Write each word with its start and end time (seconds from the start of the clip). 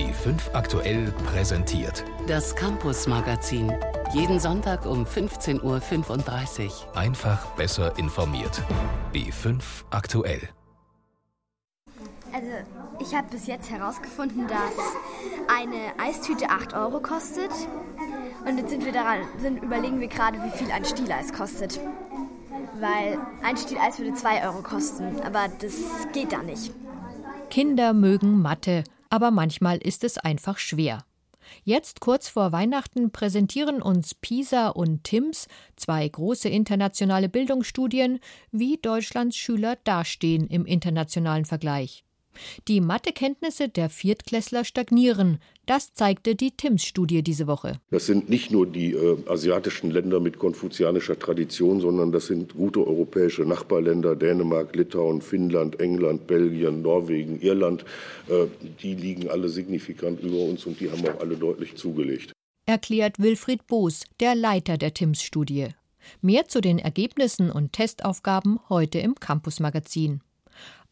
B5 0.00 0.54
aktuell 0.54 1.12
präsentiert. 1.26 2.06
Das 2.26 2.56
Campus 2.56 3.06
Magazin. 3.06 3.70
Jeden 4.14 4.40
Sonntag 4.40 4.86
um 4.86 5.04
15.35 5.04 6.64
Uhr. 6.64 6.96
Einfach 6.96 7.44
besser 7.56 7.92
informiert. 7.98 8.62
B5 9.12 9.60
aktuell. 9.90 10.40
Also, 12.32 12.46
ich 12.98 13.14
habe 13.14 13.28
bis 13.30 13.46
jetzt 13.46 13.70
herausgefunden, 13.70 14.46
dass 14.48 14.56
eine 15.54 16.02
Eistüte 16.02 16.48
8 16.48 16.72
Euro 16.72 17.00
kostet. 17.00 17.50
Und 18.48 18.56
jetzt 18.56 18.70
sind 18.70 18.86
wir 18.86 18.92
daran, 18.92 19.18
sind, 19.38 19.62
überlegen 19.62 20.00
wir 20.00 20.08
gerade, 20.08 20.38
wie 20.42 20.56
viel 20.56 20.70
ein 20.70 20.86
Stieleis 20.86 21.30
kostet. 21.30 21.78
Weil 22.80 23.18
ein 23.42 23.58
Stieleis 23.58 23.98
würde 23.98 24.14
2 24.14 24.46
Euro 24.46 24.62
kosten, 24.62 25.20
aber 25.20 25.48
das 25.60 25.74
geht 26.14 26.32
da 26.32 26.42
nicht. 26.42 26.72
Kinder 27.50 27.92
mögen 27.92 28.40
Mathe, 28.40 28.84
aber 29.10 29.30
manchmal 29.30 29.78
ist 29.78 30.04
es 30.04 30.16
einfach 30.16 30.58
schwer. 30.58 31.04
Jetzt 31.64 32.00
kurz 32.00 32.28
vor 32.28 32.52
Weihnachten 32.52 33.10
präsentieren 33.10 33.82
uns 33.82 34.14
PISA 34.14 34.68
und 34.68 35.04
TIMS, 35.04 35.48
zwei 35.76 36.08
große 36.08 36.48
internationale 36.48 37.28
Bildungsstudien, 37.28 38.20
wie 38.50 38.78
Deutschlands 38.78 39.36
Schüler 39.36 39.76
dastehen 39.84 40.46
im 40.46 40.64
internationalen 40.64 41.44
Vergleich. 41.44 42.04
Die 42.68 42.80
Mathekenntnisse 42.80 43.68
der 43.68 43.90
Viertklässler 43.90 44.64
stagnieren. 44.64 45.38
Das 45.66 45.92
zeigte 45.94 46.34
die 46.34 46.50
TIMS-Studie 46.50 47.22
diese 47.22 47.46
Woche. 47.46 47.80
Das 47.90 48.06
sind 48.06 48.28
nicht 48.28 48.50
nur 48.50 48.66
die 48.66 48.92
äh, 48.92 49.18
asiatischen 49.28 49.90
Länder 49.90 50.18
mit 50.18 50.38
konfuzianischer 50.38 51.18
Tradition, 51.18 51.80
sondern 51.80 52.12
das 52.12 52.26
sind 52.26 52.54
gute 52.54 52.86
europäische 52.86 53.42
Nachbarländer, 53.42 54.16
Dänemark, 54.16 54.74
Litauen, 54.74 55.20
Finnland, 55.20 55.78
England, 55.80 56.26
Belgien, 56.26 56.82
Norwegen, 56.82 57.40
Irland. 57.40 57.84
Äh, 58.28 58.46
die 58.82 58.94
liegen 58.94 59.28
alle 59.30 59.48
signifikant 59.48 60.20
über 60.20 60.38
uns 60.38 60.66
und 60.66 60.80
die 60.80 60.90
haben 60.90 61.06
auch 61.06 61.20
alle 61.20 61.36
deutlich 61.36 61.76
zugelegt. 61.76 62.32
Erklärt 62.66 63.18
Wilfried 63.18 63.66
Boos, 63.66 64.04
der 64.20 64.34
Leiter 64.34 64.76
der 64.76 64.94
TIMS-Studie. 64.94 65.68
Mehr 66.20 66.48
zu 66.48 66.60
den 66.60 66.78
Ergebnissen 66.78 67.50
und 67.50 67.72
Testaufgaben 67.72 68.58
heute 68.68 68.98
im 68.98 69.14
Campus-Magazin. 69.14 70.20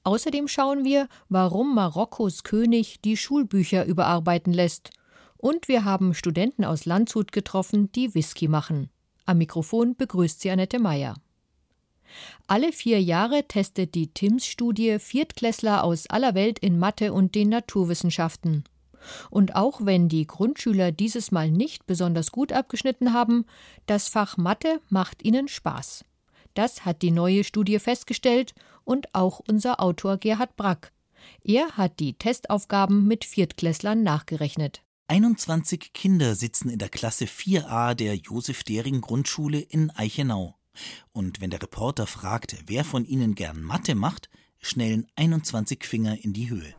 Außerdem 0.09 0.49
schauen 0.49 0.87
wir, 0.87 1.07
warum 1.29 1.75
Marokkos 1.75 2.43
König 2.43 2.99
die 3.03 3.19
Schulbücher 3.19 3.85
überarbeiten 3.85 4.55
lässt. 4.55 4.89
Und 5.37 5.69
wir 5.69 5.85
haben 5.85 6.15
Studenten 6.15 6.65
aus 6.65 6.87
Landshut 6.87 7.31
getroffen, 7.31 7.93
die 7.93 8.15
Whisky 8.15 8.49
machen. 8.49 8.89
Am 9.27 9.37
Mikrofon 9.37 9.97
begrüßt 9.97 10.41
sie 10.41 10.51
Annette 10.51 10.79
Meyer. 10.79 11.15
Alle 12.47 12.73
vier 12.73 13.03
Jahre 13.03 13.47
testet 13.49 13.95
die 13.95 14.07
TIMS-Studie 14.07 14.99
Viertklässler 14.99 15.85
aus 15.85 16.07
aller 16.07 16.35
Welt 16.35 16.59
in 16.59 16.79
Mathe 16.79 17.13
und 17.13 17.35
den 17.35 17.51
Naturwissenschaften. 17.51 18.65
Und 19.29 19.57
auch 19.57 19.85
wenn 19.85 20.09
die 20.09 20.27
Grundschüler 20.27 20.91
dieses 20.91 21.33
Mal 21.33 21.51
nicht 21.51 21.87
besonders 21.87 22.33
gut 22.33 22.55
abgeschnitten 22.55 23.13
haben, 23.13 23.45
das 23.85 24.09
Fach 24.09 24.39
Mathe 24.39 24.81
macht 24.89 25.23
ihnen 25.23 25.49
Spaß. 25.49 26.07
Das 26.59 26.85
hat 26.85 27.03
die 27.03 27.13
neue 27.13 27.45
Studie 27.45 27.79
festgestellt 27.79 28.53
und 28.83 29.15
auch 29.15 29.39
unser 29.47 29.81
Autor 29.81 30.17
Gerhard 30.17 30.57
Brack. 30.57 30.91
Er 31.45 31.77
hat 31.77 32.01
die 32.01 32.15
Testaufgaben 32.15 33.07
mit 33.07 33.25
Viertklässlern 33.25 34.03
nachgerechnet. 34.03 34.83
21 35.07 35.93
Kinder 35.93 36.35
sitzen 36.35 36.69
in 36.69 36.81
der 36.81 36.89
Klasse 36.89 37.27
4a 37.27 37.95
der 37.95 38.17
Josef-Dering-Grundschule 38.17 39.61
in 39.61 39.91
Eichenau. 39.91 40.57
Und 41.13 41.41
wenn 41.41 41.51
der 41.51 41.63
Reporter 41.63 42.09
fragt, 42.09 42.57
wer 42.67 42.85
von 42.85 43.05
ihnen 43.05 43.37
gern 43.37 43.63
Mathe 43.63 43.95
macht, 43.95 44.29
schnellen 44.59 45.07
21 45.15 45.85
Finger 45.85 46.25
in 46.25 46.33
die 46.33 46.51
Höhe 46.51 46.75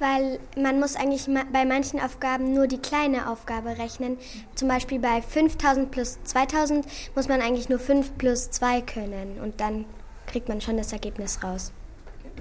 weil 0.00 0.40
man 0.56 0.80
muss 0.80 0.96
eigentlich 0.96 1.28
bei 1.52 1.64
manchen 1.64 2.00
Aufgaben 2.00 2.52
nur 2.52 2.66
die 2.66 2.78
kleine 2.78 3.30
Aufgabe 3.30 3.78
rechnen. 3.78 4.18
Zum 4.54 4.68
Beispiel 4.68 4.98
bei 4.98 5.22
5000 5.22 5.90
plus 5.90 6.18
2000 6.24 6.86
muss 7.14 7.28
man 7.28 7.40
eigentlich 7.40 7.68
nur 7.68 7.78
5 7.78 8.18
plus 8.18 8.50
2 8.50 8.80
können 8.80 9.38
und 9.40 9.60
dann 9.60 9.84
kriegt 10.26 10.48
man 10.48 10.60
schon 10.60 10.76
das 10.76 10.92
Ergebnis 10.92 11.42
raus. 11.44 11.72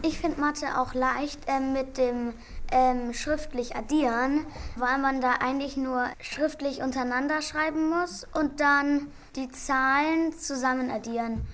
Ich 0.02 0.18
finde 0.18 0.40
Mathe 0.40 0.80
auch 0.80 0.94
leicht 0.94 1.42
äh, 1.48 1.60
mit 1.60 1.98
dem 1.98 2.34
ähm, 2.72 3.14
schriftlich 3.14 3.76
addieren, 3.76 4.46
weil 4.78 4.98
man 4.98 5.20
da 5.20 5.34
eigentlich 5.42 5.76
nur 5.76 6.06
schriftlich 6.22 6.82
untereinander 6.82 7.42
schreiben 7.42 7.90
muss 7.90 8.26
und 8.34 8.62
dann 8.62 9.08
die 9.36 9.50
Zahlen 9.50 10.32
zusammen 10.34 10.90
addieren. 10.90 11.46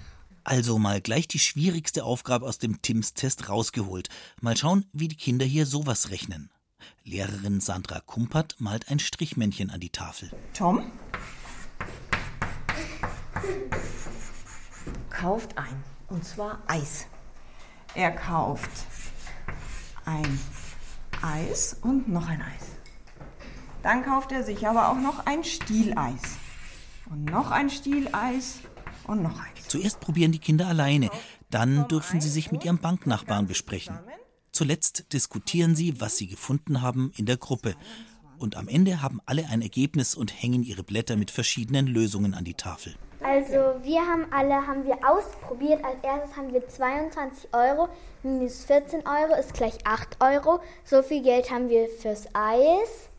Also 0.46 0.78
mal 0.78 1.02
gleich 1.02 1.28
die 1.28 1.40
schwierigste 1.40 2.04
Aufgabe 2.04 2.46
aus 2.46 2.60
dem 2.60 2.80
TIMS-Test 2.80 3.50
rausgeholt. 3.50 4.10
Mal 4.42 4.56
schauen, 4.56 4.86
wie 4.94 5.08
die 5.08 5.18
Kinder 5.18 5.44
hier 5.44 5.66
sowas 5.66 6.12
rechnen. 6.12 6.52
Lehrerin 7.04 7.62
Sandra 7.62 8.00
Kumpert 8.00 8.56
malt 8.60 8.90
ein 8.90 9.00
Strichmännchen 9.00 9.72
an 9.72 9.80
die 9.80 9.90
Tafel. 9.90 10.30
Tom 10.54 10.92
kauft 15.10 15.58
ein, 15.58 15.84
und 16.10 16.24
zwar 16.24 16.62
Eis. 16.68 17.08
Er 17.96 18.12
kauft 18.12 18.70
ein 20.06 20.40
Eis 21.24 21.78
und 21.82 22.08
noch 22.08 22.28
ein 22.28 22.44
Eis. 22.44 22.68
Dann 23.82 24.06
kauft 24.06 24.32
er 24.32 24.44
sich 24.44 24.68
aber 24.68 24.90
auch 24.90 25.00
noch 25.00 25.26
ein 25.26 25.44
Stieleis. 25.44 26.38
Und 27.10 27.26
noch 27.26 27.50
ein 27.50 27.72
Stieleis 27.72 28.60
und 29.08 29.24
noch 29.24 29.40
eins. 29.40 29.68
Zuerst 29.68 30.00
probieren 30.00 30.32
die 30.32 30.40
Kinder 30.40 30.68
alleine, 30.68 31.10
dann 31.50 31.88
dürfen 31.88 32.22
sie 32.22 32.30
sich 32.30 32.52
mit 32.52 32.66
ihrem 32.66 32.80
Banknachbarn 32.80 33.48
besprechen. 33.48 34.00
Zuletzt 34.52 35.14
diskutieren 35.14 35.76
sie, 35.76 36.00
was 36.00 36.18
sie 36.18 36.28
gefunden 36.28 36.82
haben, 36.82 37.12
in 37.18 37.26
der 37.26 37.38
Gruppe. 37.38 37.76
Und 38.38 38.58
am 38.58 38.68
Ende 38.68 39.02
haben 39.02 39.22
alle 39.26 39.46
ein 39.48 39.62
Ergebnis 39.62 40.16
und 40.16 40.42
hängen 40.42 40.64
ihre 40.64 40.84
Blätter 40.84 41.16
mit 41.16 41.32
verschiedenen 41.32 41.88
Lösungen 41.88 42.34
an 42.34 42.44
die 42.44 42.54
Tafel. 42.54 42.96
Also 43.22 43.82
wir 43.84 44.02
haben 44.02 44.28
alle 44.32 44.68
haben 44.68 44.86
wir 44.86 44.98
ausprobiert. 45.10 45.84
Als 45.84 45.96
erstes 46.04 46.38
haben 46.38 46.54
wir 46.54 46.68
22 46.68 47.50
Euro 47.54 47.90
minus 48.26 48.66
14 48.66 49.04
Euro 49.08 49.40
ist 49.40 49.54
gleich 49.54 49.78
8 49.86 50.18
Euro. 50.20 50.60
So 50.84 51.02
viel 51.02 51.22
Geld 51.24 51.52
haben 51.52 51.70
wir 51.70 51.88
fürs 51.88 52.28
Eis. 52.34 53.10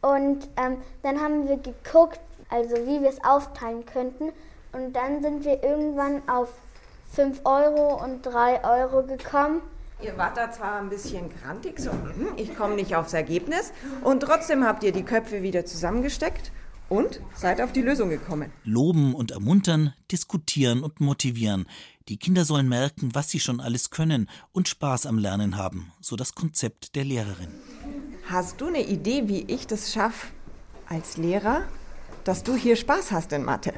Und 0.00 0.48
ähm, 0.56 0.78
dann 1.02 1.20
haben 1.20 1.48
wir 1.48 1.56
geguckt, 1.56 2.20
also 2.48 2.76
wie 2.76 3.02
wir 3.02 3.08
es 3.08 3.22
aufteilen 3.24 3.84
könnten. 3.84 4.32
Und 4.76 4.92
dann 4.92 5.22
sind 5.22 5.44
wir 5.44 5.62
irgendwann 5.62 6.28
auf 6.28 6.50
5 7.12 7.40
Euro 7.44 8.04
und 8.04 8.26
3 8.26 8.62
Euro 8.62 9.06
gekommen. 9.06 9.62
Ihr 10.02 10.18
wart 10.18 10.36
da 10.36 10.50
zwar 10.52 10.78
ein 10.78 10.90
bisschen 10.90 11.30
krantig, 11.40 11.80
so, 11.80 11.90
hm, 11.90 12.34
ich 12.36 12.54
komme 12.54 12.74
nicht 12.74 12.94
aufs 12.94 13.14
Ergebnis. 13.14 13.72
Und 14.04 14.20
trotzdem 14.20 14.64
habt 14.64 14.84
ihr 14.84 14.92
die 14.92 15.02
Köpfe 15.02 15.42
wieder 15.42 15.64
zusammengesteckt 15.64 16.52
und 16.90 17.20
seid 17.34 17.62
auf 17.62 17.72
die 17.72 17.80
Lösung 17.80 18.10
gekommen. 18.10 18.52
Loben 18.64 19.14
und 19.14 19.30
ermuntern, 19.30 19.94
diskutieren 20.12 20.82
und 20.82 21.00
motivieren. 21.00 21.66
Die 22.08 22.18
Kinder 22.18 22.44
sollen 22.44 22.68
merken, 22.68 23.14
was 23.14 23.30
sie 23.30 23.40
schon 23.40 23.60
alles 23.60 23.88
können 23.88 24.28
und 24.52 24.68
Spaß 24.68 25.06
am 25.06 25.18
Lernen 25.18 25.56
haben, 25.56 25.90
so 26.02 26.16
das 26.16 26.34
Konzept 26.34 26.96
der 26.96 27.04
Lehrerin. 27.04 27.48
Hast 28.28 28.60
du 28.60 28.66
eine 28.66 28.86
Idee, 28.86 29.26
wie 29.26 29.44
ich 29.48 29.66
das 29.66 29.94
schaffe 29.94 30.26
als 30.86 31.16
Lehrer, 31.16 31.62
dass 32.24 32.42
du 32.42 32.54
hier 32.54 32.76
Spaß 32.76 33.10
hast 33.10 33.32
in 33.32 33.42
Mathe? 33.42 33.72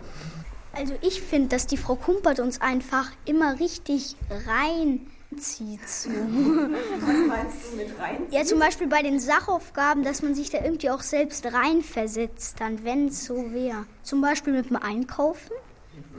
Also 0.79 0.95
ich 1.03 1.21
finde, 1.21 1.49
dass 1.49 1.67
die 1.67 1.77
Frau 1.77 1.97
Kumpert 1.97 2.39
uns 2.39 2.61
einfach 2.61 3.11
immer 3.25 3.59
richtig 3.59 4.15
reinzieht. 4.47 5.89
So. 5.89 6.09
Was 7.01 7.27
meinst 7.27 7.73
du 7.73 7.77
mit 7.77 7.99
rein? 7.99 8.27
Ja, 8.31 8.45
zum 8.45 8.61
Beispiel 8.61 8.87
bei 8.87 9.03
den 9.03 9.19
Sachaufgaben, 9.19 10.05
dass 10.05 10.23
man 10.23 10.37
sich 10.37 10.51
da 10.51 10.63
irgendwie 10.63 10.91
auch 10.91 11.03
selbst 11.03 11.45
reinversetzt, 11.53 12.61
dann 12.61 12.85
wenn 12.85 13.09
es 13.09 13.25
so 13.25 13.53
wäre. 13.53 13.87
Zum 14.05 14.21
Beispiel 14.21 14.53
mit 14.53 14.71
dem 14.71 14.77
Einkaufen. 14.77 15.51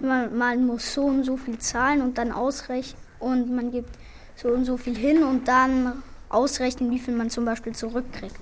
Man, 0.01 0.37
man 0.37 0.65
muss 0.65 0.93
so 0.93 1.05
und 1.05 1.23
so 1.23 1.37
viel 1.37 1.57
zahlen 1.59 2.01
und 2.01 2.17
dann 2.17 2.33
ausrechnen 2.33 3.01
und 3.19 3.55
man 3.55 3.71
gibt 3.71 3.97
so 4.35 4.49
und 4.49 4.65
so 4.65 4.75
viel 4.75 4.95
hin 4.95 5.23
und 5.23 5.47
dann 5.47 6.03
ausrechnen, 6.27 6.91
wie 6.91 6.99
viel 6.99 7.15
man 7.15 7.29
zum 7.29 7.45
Beispiel 7.45 7.73
zurückkriegt. 7.73 8.35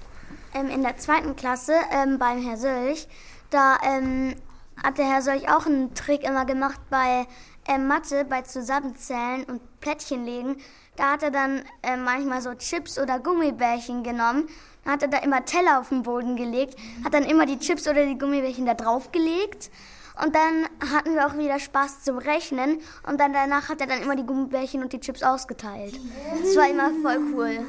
Ähm, 0.56 0.70
in 0.70 0.81
der 0.81 0.98
zweiten 0.98 1.36
Klasse 1.36 1.74
ähm, 1.92 2.18
beim 2.18 2.42
Herr 2.42 2.58
Sölch, 2.58 3.08
da 3.52 3.78
ähm, 3.84 4.34
hat 4.83 4.97
der 4.97 5.06
Herr 5.06 5.21
Solch 5.21 5.50
auch 5.50 5.65
einen 5.65 5.94
Trick 5.94 6.24
immer 6.24 6.45
gemacht 6.45 6.79
bei 6.89 7.27
äh, 7.68 7.77
Mathe, 7.77 8.25
bei 8.25 8.41
Zusammenzählen 8.41 9.44
und 9.45 9.79
Plättchen 9.79 10.25
legen. 10.25 10.57
Da 10.95 11.12
hat 11.12 11.24
er 11.24 11.31
dann 11.31 11.63
äh, 11.83 11.97
manchmal 11.97 12.41
so 12.41 12.53
Chips 12.56 12.97
oder 12.97 13.19
Gummibärchen 13.19 14.03
genommen. 14.03 14.47
Dann 14.83 14.94
hat 14.94 15.01
er 15.03 15.09
da 15.09 15.18
immer 15.19 15.45
Teller 15.45 15.79
auf 15.79 15.89
den 15.89 16.03
Boden 16.03 16.35
gelegt, 16.35 16.75
hat 17.03 17.13
dann 17.13 17.24
immer 17.24 17.45
die 17.45 17.59
Chips 17.59 17.88
oder 17.88 18.06
die 18.06 18.18
Gummibärchen 18.18 18.65
da 18.65 18.74
drauf 18.74 19.12
gelegt. 19.12 19.69
Und 20.24 20.33
dann 20.35 20.68
hatten 20.91 21.13
wir 21.13 21.27
auch 21.27 21.38
wieder 21.38 21.59
Spaß 21.59 22.03
zum 22.03 22.18
Rechnen. 22.18 22.81
Und 23.07 23.19
dann 23.19 23.33
danach 23.33 23.69
hat 23.69 23.81
er 23.81 23.88
dann 23.88 24.01
immer 24.01 24.15
die 24.15 24.25
Gummibärchen 24.25 24.81
und 24.81 24.91
die 24.91 25.00
Chips 25.00 25.21
ausgeteilt. 25.21 26.00
Das 26.41 26.56
war 26.56 26.69
immer 26.69 26.89
voll 27.03 27.19
cool. 27.33 27.59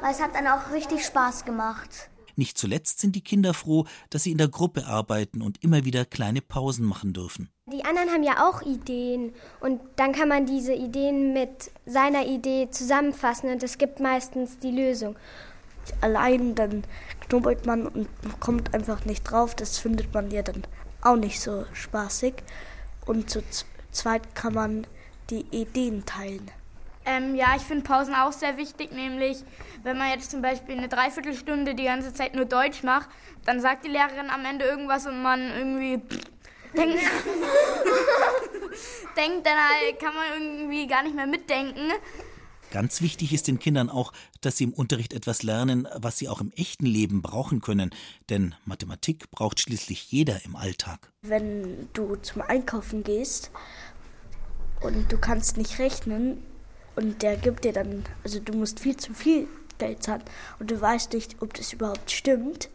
Weil 0.00 0.10
es 0.10 0.20
hat 0.20 0.34
dann 0.34 0.48
auch 0.48 0.72
richtig 0.72 1.04
Spaß 1.04 1.44
gemacht. 1.44 2.10
Nicht 2.36 2.58
zuletzt 2.58 3.00
sind 3.00 3.16
die 3.16 3.22
Kinder 3.22 3.54
froh, 3.54 3.86
dass 4.10 4.24
sie 4.24 4.32
in 4.32 4.38
der 4.38 4.48
Gruppe 4.48 4.86
arbeiten 4.86 5.42
und 5.42 5.62
immer 5.62 5.84
wieder 5.84 6.04
kleine 6.04 6.40
Pausen 6.40 6.84
machen 6.86 7.12
dürfen. 7.12 7.50
Die 7.72 7.84
anderen 7.84 8.10
haben 8.10 8.22
ja 8.24 8.48
auch 8.48 8.62
Ideen 8.62 9.32
und 9.60 9.80
dann 9.96 10.12
kann 10.12 10.28
man 10.28 10.46
diese 10.46 10.74
Ideen 10.74 11.32
mit 11.32 11.70
seiner 11.86 12.26
Idee 12.26 12.68
zusammenfassen 12.70 13.50
und 13.50 13.62
es 13.62 13.78
gibt 13.78 14.00
meistens 14.00 14.58
die 14.58 14.72
Lösung. 14.72 15.16
allein, 16.00 16.54
dann 16.54 16.84
knubbelt 17.28 17.66
man 17.66 17.86
und 17.86 18.08
kommt 18.38 18.74
einfach 18.74 19.04
nicht 19.04 19.24
drauf. 19.24 19.54
Das 19.54 19.78
findet 19.78 20.12
man 20.12 20.30
ja 20.30 20.42
dann 20.42 20.64
auch 21.02 21.16
nicht 21.16 21.40
so 21.40 21.64
spaßig. 21.72 22.34
Und 23.06 23.30
zu 23.30 23.42
zweit 23.90 24.34
kann 24.34 24.54
man 24.54 24.86
die 25.30 25.46
Ideen 25.50 26.04
teilen. 26.04 26.50
Ähm, 27.06 27.34
ja, 27.34 27.54
ich 27.56 27.62
finde 27.62 27.82
Pausen 27.82 28.14
auch 28.14 28.32
sehr 28.32 28.58
wichtig, 28.58 28.92
nämlich 28.92 29.38
wenn 29.82 29.96
man 29.96 30.10
jetzt 30.10 30.30
zum 30.30 30.42
Beispiel 30.42 30.76
eine 30.76 30.88
Dreiviertelstunde 30.88 31.74
die 31.74 31.84
ganze 31.84 32.12
Zeit 32.12 32.34
nur 32.34 32.44
Deutsch 32.44 32.82
macht, 32.82 33.08
dann 33.46 33.60
sagt 33.60 33.86
die 33.86 33.88
Lehrerin 33.88 34.28
am 34.28 34.44
Ende 34.44 34.66
irgendwas 34.66 35.06
und 35.06 35.22
man 35.22 35.40
irgendwie 35.40 35.96
denkt, 36.76 37.00
denkt 39.16 39.46
dann 39.46 39.56
halt, 39.56 39.98
kann 39.98 40.14
man 40.14 40.42
irgendwie 40.42 40.86
gar 40.86 41.02
nicht 41.02 41.16
mehr 41.16 41.26
mitdenken. 41.26 41.90
Ganz 42.70 43.00
wichtig 43.00 43.32
ist 43.32 43.48
den 43.48 43.58
Kindern 43.58 43.90
auch, 43.90 44.12
dass 44.42 44.56
sie 44.56 44.64
im 44.64 44.72
Unterricht 44.72 45.12
etwas 45.12 45.42
lernen, 45.42 45.88
was 45.96 46.18
sie 46.18 46.28
auch 46.28 46.40
im 46.40 46.52
echten 46.52 46.86
Leben 46.86 47.20
brauchen 47.20 47.60
können. 47.60 47.90
Denn 48.28 48.54
Mathematik 48.64 49.28
braucht 49.32 49.58
schließlich 49.58 50.12
jeder 50.12 50.44
im 50.44 50.54
Alltag. 50.54 51.10
Wenn 51.22 51.88
du 51.94 52.14
zum 52.16 52.42
Einkaufen 52.42 53.02
gehst 53.02 53.50
und 54.80 55.10
du 55.10 55.18
kannst 55.18 55.56
nicht 55.56 55.80
rechnen 55.80 56.46
und 57.00 57.22
der 57.22 57.36
gibt 57.36 57.64
dir 57.64 57.72
dann, 57.72 58.04
also 58.24 58.40
du 58.40 58.52
musst 58.52 58.78
viel 58.78 58.94
zu 58.94 59.14
viel 59.14 59.48
Geld 59.78 60.02
zahlen. 60.02 60.22
Und 60.58 60.70
du 60.70 60.78
weißt 60.78 61.14
nicht, 61.14 61.36
ob 61.40 61.54
das 61.54 61.72
überhaupt 61.72 62.10
stimmt 62.10 62.68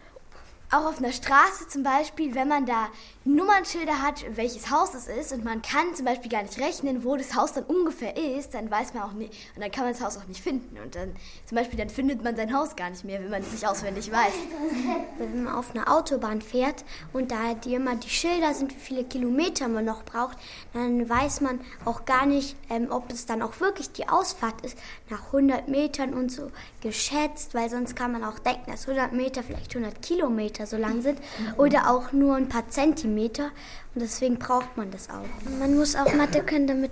auch 0.72 0.86
auf 0.86 0.98
einer 0.98 1.12
Straße 1.12 1.68
zum 1.68 1.84
Beispiel, 1.84 2.36
wenn 2.36 2.48
man 2.48 2.66
da 2.66 2.90
Nummernschilder 3.24 4.04
hat, 4.04 4.24
welches 4.36 4.70
Haus 4.70 4.94
es 4.94 5.08
ist 5.08 5.34
und 5.34 5.44
man 5.44 5.62
kann 5.62 5.96
zum 5.96 6.06
Beispiel 6.06 6.30
gar 6.30 6.44
nicht 6.44 6.60
rechnen, 6.60 7.04
wo 7.04 7.16
das 7.16 7.36
Haus 7.36 7.54
dann 7.54 7.64
ungefähr 7.64 8.16
ist, 8.16 8.54
dann 8.54 8.70
weiß 8.70 8.94
man 8.94 9.04
auch 9.04 9.14
nicht, 9.14 9.34
und 9.56 9.64
dann 9.64 9.72
kann 9.72 9.86
man 9.86 9.94
das 9.94 10.02
Haus 10.04 10.18
auch 10.18 10.28
nicht 10.28 10.42
finden. 10.42 10.78
Und 10.84 10.96
dann 10.96 11.16
zum 11.46 11.56
Beispiel, 11.58 11.80
dann 11.80 11.90
findet 11.90 12.24
man 12.24 12.36
sein 12.36 12.56
Haus 12.56 12.76
gar 12.76 12.90
nicht 12.90 13.04
mehr, 13.04 13.20
wenn 13.20 13.32
man 13.32 13.42
es 13.42 13.52
nicht 13.52 13.68
auswendig 13.68 14.12
weiß. 14.12 14.34
Wenn 15.18 15.44
man 15.46 15.56
auf 15.56 15.74
einer 15.74 15.92
Autobahn 15.92 16.42
fährt 16.42 16.84
und 17.14 17.32
da 17.32 17.54
die 17.54 17.74
immer 17.74 17.96
die 17.96 18.10
Schilder 18.10 18.54
sind, 18.54 18.76
wie 18.76 18.80
viele 18.80 19.04
Kilometer 19.04 19.68
man 19.68 19.86
noch 19.86 20.04
braucht, 20.04 20.38
dann 20.74 21.08
weiß 21.08 21.42
man 21.42 21.60
auch 21.86 22.06
gar 22.06 22.26
nicht, 22.26 22.56
ähm, 22.70 22.88
ob 22.90 23.12
es 23.12 23.26
dann 23.26 23.42
auch 23.42 23.60
wirklich 23.60 23.92
die 23.92 24.08
Ausfahrt 24.08 24.62
ist, 24.66 24.78
nach 25.10 25.28
100 25.28 25.68
Metern 25.68 26.14
und 26.14 26.32
so 26.32 26.52
geschätzt, 26.82 27.54
weil 27.54 27.70
sonst 27.70 27.96
kann 27.96 28.12
man 28.12 28.24
auch 28.24 28.40
denken, 28.40 28.72
dass 28.72 28.88
100 28.88 29.14
Meter 29.14 29.44
vielleicht 29.44 29.76
100 29.76 30.02
Kilometer 30.02 30.55
Kilometer 30.56 30.66
so 30.66 30.78
lang 30.78 31.02
sind 31.02 31.20
oder 31.58 31.90
auch 31.90 32.12
nur 32.12 32.36
ein 32.36 32.50
paar 32.50 32.68
Zentimeter. 32.70 33.52
Und 33.94 34.02
deswegen 34.02 34.38
braucht 34.38 34.76
man 34.76 34.92
das 34.92 35.10
auch. 35.10 35.26
Man 35.60 35.78
muss 35.78 35.96
auch 35.96 36.14
Mathe 36.14 36.44
können, 36.44 36.68
damit, 36.68 36.92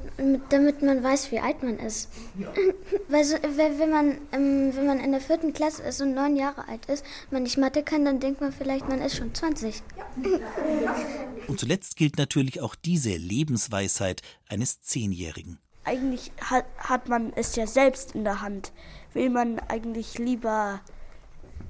damit 0.50 0.82
man 0.82 1.04
weiß, 1.04 1.32
wie 1.32 1.40
alt 1.40 1.62
man 1.62 1.78
ist. 1.78 2.10
Weil 3.10 3.26
so, 3.26 3.36
wenn, 3.44 3.90
man, 3.90 4.18
ähm, 4.32 4.74
wenn 4.74 4.88
man 4.88 5.00
in 5.00 5.12
der 5.12 5.20
vierten 5.20 5.52
Klasse 5.52 5.84
ist 5.84 6.02
und 6.02 6.14
neun 6.14 6.38
Jahre 6.38 6.68
alt 6.68 6.86
ist, 6.86 7.04
man 7.30 7.44
nicht 7.44 7.58
Mathe 7.58 7.84
kann, 7.84 8.06
dann 8.06 8.22
denkt 8.22 8.40
man 8.40 8.54
vielleicht, 8.54 8.88
man 8.88 9.02
ist 9.02 9.18
schon 9.18 9.34
20. 9.34 9.82
Und 11.48 11.60
zuletzt 11.60 11.98
gilt 11.98 12.18
natürlich 12.18 12.62
auch 12.62 12.76
diese 12.76 13.10
Lebensweisheit 13.10 14.22
eines 14.48 14.82
Zehnjährigen. 14.82 15.60
Eigentlich 15.84 16.32
hat, 16.40 16.64
hat 16.78 17.10
man 17.10 17.34
es 17.36 17.58
ja 17.58 17.68
selbst 17.68 18.16
in 18.16 18.24
der 18.24 18.42
Hand. 18.42 18.72
Will 19.14 19.30
man 19.30 19.60
eigentlich 19.60 20.18
lieber 20.18 20.80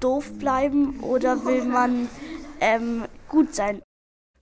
doof 0.03 0.33
bleiben 0.37 0.99
oder 0.99 1.45
will 1.45 1.63
man 1.65 2.09
ähm, 2.59 3.05
gut 3.29 3.55
sein? 3.55 3.81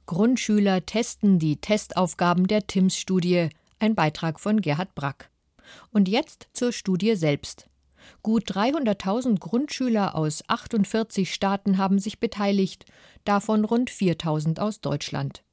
Grundschüler 0.06 0.86
testen 0.86 1.40
die 1.40 1.58
Testaufgaben 1.58 2.48
der 2.48 2.68
TIMS-Studie. 2.68 3.50
Ein 3.80 3.96
Beitrag 3.96 4.40
von 4.40 4.62
Gerhard 4.62 4.96
Brack. 4.96 5.30
Und 5.92 6.10
jetzt 6.10 6.48
zur 6.54 6.72
Studie 6.72 7.16
selbst. 7.16 7.68
Gut 8.24 8.52
300.000 8.52 9.40
Grundschüler 9.40 10.16
aus 10.16 10.44
48 10.48 11.34
Staaten 11.34 11.78
haben 11.78 12.00
sich 12.00 12.20
beteiligt, 12.20 12.86
davon 13.24 13.64
rund 13.64 13.90
4.000 13.90 14.60
aus 14.60 14.82
Deutschland. 14.82 15.44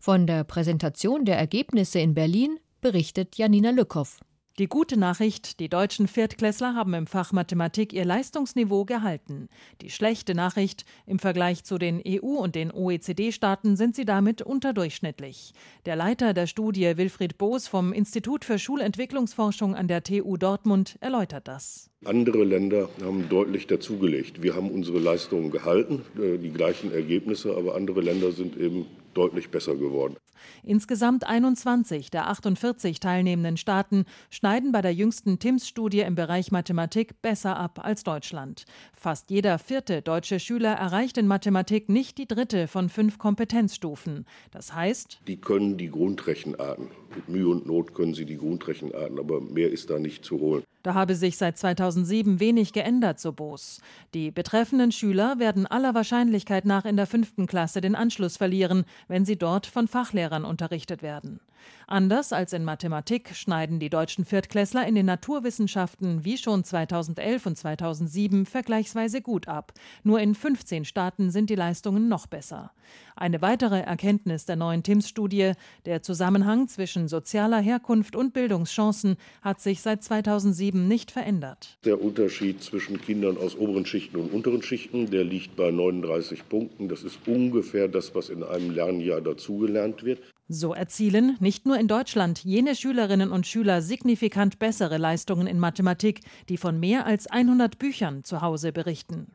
Von 0.00 0.26
der 0.26 0.44
Präsentation 0.44 1.24
der 1.24 1.38
Ergebnisse 1.38 1.98
in 1.98 2.14
Berlin 2.14 2.58
berichtet 2.80 3.36
Janina 3.36 3.70
Lückhoff. 3.70 4.20
Die 4.60 4.68
gute 4.68 4.96
Nachricht, 4.96 5.58
die 5.58 5.68
deutschen 5.68 6.06
Viertklässler 6.06 6.76
haben 6.76 6.94
im 6.94 7.08
Fach 7.08 7.32
Mathematik 7.32 7.92
ihr 7.92 8.04
Leistungsniveau 8.04 8.84
gehalten. 8.84 9.48
Die 9.80 9.90
schlechte 9.90 10.32
Nachricht, 10.36 10.84
im 11.06 11.18
Vergleich 11.18 11.64
zu 11.64 11.76
den 11.76 12.00
EU- 12.06 12.38
und 12.38 12.54
den 12.54 12.70
OECD-Staaten 12.70 13.74
sind 13.74 13.96
sie 13.96 14.04
damit 14.04 14.42
unterdurchschnittlich. 14.42 15.54
Der 15.86 15.96
Leiter 15.96 16.34
der 16.34 16.46
Studie 16.46 16.96
Wilfried 16.96 17.36
Boos 17.36 17.66
vom 17.66 17.92
Institut 17.92 18.44
für 18.44 18.60
Schulentwicklungsforschung 18.60 19.74
an 19.74 19.88
der 19.88 20.04
TU 20.04 20.36
Dortmund 20.36 20.98
erläutert 21.00 21.48
das. 21.48 21.90
Andere 22.04 22.44
Länder 22.44 22.88
haben 23.02 23.28
deutlich 23.28 23.66
dazugelegt. 23.66 24.40
Wir 24.40 24.54
haben 24.54 24.70
unsere 24.70 25.00
Leistungen 25.00 25.50
gehalten, 25.50 26.02
äh, 26.16 26.38
die 26.38 26.50
gleichen 26.50 26.92
Ergebnisse, 26.92 27.56
aber 27.56 27.74
andere 27.74 28.02
Länder 28.02 28.30
sind 28.30 28.56
eben 28.56 28.86
deutlich 29.14 29.50
besser 29.50 29.76
geworden. 29.76 30.16
Insgesamt 30.62 31.26
21 31.26 32.10
der 32.10 32.28
48 32.28 33.00
teilnehmenden 33.00 33.56
Staaten 33.56 34.04
schneiden 34.30 34.72
bei 34.72 34.82
der 34.82 34.94
jüngsten 34.94 35.38
TIMSS-Studie 35.38 36.00
im 36.00 36.14
Bereich 36.14 36.52
Mathematik 36.52 37.22
besser 37.22 37.56
ab 37.56 37.80
als 37.82 38.04
Deutschland. 38.04 38.64
Fast 38.92 39.30
jeder 39.30 39.58
vierte 39.58 40.02
deutsche 40.02 40.40
Schüler 40.40 40.72
erreicht 40.72 41.18
in 41.18 41.26
Mathematik 41.26 41.88
nicht 41.88 42.18
die 42.18 42.28
dritte 42.28 42.68
von 42.68 42.88
fünf 42.88 43.18
Kompetenzstufen. 43.18 44.26
Das 44.50 44.74
heißt, 44.74 45.20
die 45.26 45.40
können 45.40 45.78
die 45.78 45.90
Grundrechenarten. 45.90 46.90
Mit 47.16 47.28
Mühe 47.28 47.48
und 47.48 47.66
Not 47.66 47.94
können 47.94 48.14
sie 48.14 48.24
die 48.24 48.36
Grundrechenarten, 48.36 49.18
aber 49.18 49.40
mehr 49.40 49.70
ist 49.70 49.90
da 49.90 49.98
nicht 49.98 50.24
zu 50.24 50.40
holen. 50.40 50.64
Da 50.82 50.94
habe 50.94 51.14
sich 51.14 51.38
seit 51.38 51.56
2007 51.56 52.40
wenig 52.40 52.72
geändert, 52.72 53.18
so 53.18 53.32
Boos. 53.32 53.80
Die 54.12 54.30
betreffenden 54.30 54.92
Schüler 54.92 55.38
werden 55.38 55.66
aller 55.66 55.94
Wahrscheinlichkeit 55.94 56.66
nach 56.66 56.84
in 56.84 56.96
der 56.96 57.06
fünften 57.06 57.46
Klasse 57.46 57.80
den 57.80 57.94
Anschluss 57.94 58.36
verlieren, 58.36 58.84
wenn 59.08 59.24
sie 59.24 59.36
dort 59.36 59.66
von 59.66 59.88
Fachlehrern 59.88 60.44
unterrichtet 60.44 61.02
werden. 61.02 61.40
Anders 61.86 62.32
als 62.32 62.52
in 62.52 62.64
Mathematik 62.64 63.34
schneiden 63.34 63.78
die 63.78 63.90
deutschen 63.90 64.24
Viertklässler 64.24 64.86
in 64.86 64.94
den 64.94 65.06
Naturwissenschaften 65.06 66.24
wie 66.24 66.38
schon 66.38 66.64
2011 66.64 67.46
und 67.46 67.58
2007 67.58 68.46
vergleichsweise 68.46 69.20
gut 69.20 69.48
ab. 69.48 69.72
Nur 70.02 70.20
in 70.20 70.34
15 70.34 70.84
Staaten 70.84 71.30
sind 71.30 71.50
die 71.50 71.54
Leistungen 71.54 72.08
noch 72.08 72.26
besser. 72.26 72.72
Eine 73.16 73.42
weitere 73.42 73.80
Erkenntnis 73.80 74.44
der 74.44 74.56
neuen 74.56 74.82
TIMSS-Studie, 74.82 75.52
der 75.86 76.02
Zusammenhang 76.02 76.68
zwischen 76.68 77.06
sozialer 77.06 77.60
Herkunft 77.60 78.16
und 78.16 78.32
Bildungschancen, 78.32 79.16
hat 79.42 79.60
sich 79.60 79.82
seit 79.82 80.02
2007 80.02 80.88
nicht 80.88 81.10
verändert. 81.10 81.78
Der 81.84 82.02
Unterschied 82.02 82.62
zwischen 82.62 83.00
Kindern 83.00 83.36
aus 83.36 83.56
oberen 83.56 83.86
Schichten 83.86 84.16
und 84.16 84.32
unteren 84.32 84.62
Schichten, 84.62 85.10
der 85.10 85.24
liegt 85.24 85.54
bei 85.54 85.70
39 85.70 86.48
Punkten. 86.48 86.88
Das 86.88 87.04
ist 87.04 87.18
ungefähr 87.26 87.88
das, 87.88 88.14
was 88.14 88.30
in 88.30 88.42
einem 88.42 88.70
Lernjahr 88.70 89.20
dazugelernt 89.20 90.02
wird. 90.04 90.20
So 90.48 90.74
erzielen 90.74 91.38
nicht 91.40 91.64
nur 91.64 91.78
in 91.78 91.88
Deutschland 91.88 92.44
jene 92.44 92.74
Schülerinnen 92.74 93.30
und 93.30 93.46
Schüler 93.46 93.80
signifikant 93.80 94.58
bessere 94.58 94.98
Leistungen 94.98 95.46
in 95.46 95.58
Mathematik, 95.58 96.20
die 96.50 96.58
von 96.58 96.78
mehr 96.78 97.06
als 97.06 97.26
100 97.26 97.78
Büchern 97.78 98.24
zu 98.24 98.42
Hause 98.42 98.70
berichten. 98.70 99.28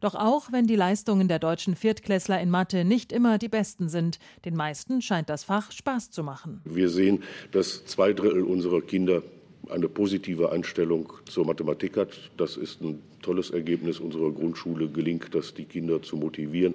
Doch 0.00 0.14
auch 0.14 0.52
wenn 0.52 0.68
die 0.68 0.76
Leistungen 0.76 1.26
der 1.26 1.40
deutschen 1.40 1.74
Viertklässler 1.74 2.40
in 2.40 2.48
Mathe 2.48 2.84
nicht 2.84 3.10
immer 3.10 3.38
die 3.38 3.48
besten 3.48 3.88
sind, 3.88 4.20
den 4.44 4.54
meisten 4.54 5.02
scheint 5.02 5.30
das 5.30 5.42
Fach 5.42 5.72
Spaß 5.72 6.12
zu 6.12 6.22
machen. 6.22 6.60
Wir 6.64 6.88
sehen, 6.88 7.24
dass 7.50 7.84
zwei 7.84 8.12
Drittel 8.12 8.44
unserer 8.44 8.82
Kinder 8.82 9.22
eine 9.68 9.88
positive 9.88 10.52
Einstellung 10.52 11.12
zur 11.28 11.44
Mathematik 11.44 11.96
hat. 11.96 12.30
Das 12.36 12.56
ist 12.56 12.80
ein 12.82 13.02
tolles 13.22 13.50
Ergebnis 13.50 14.00
unserer 14.00 14.30
Grundschule. 14.30 14.88
Gelingt 14.88 15.34
das, 15.34 15.54
die 15.54 15.64
Kinder 15.64 16.02
zu 16.02 16.16
motivieren, 16.16 16.74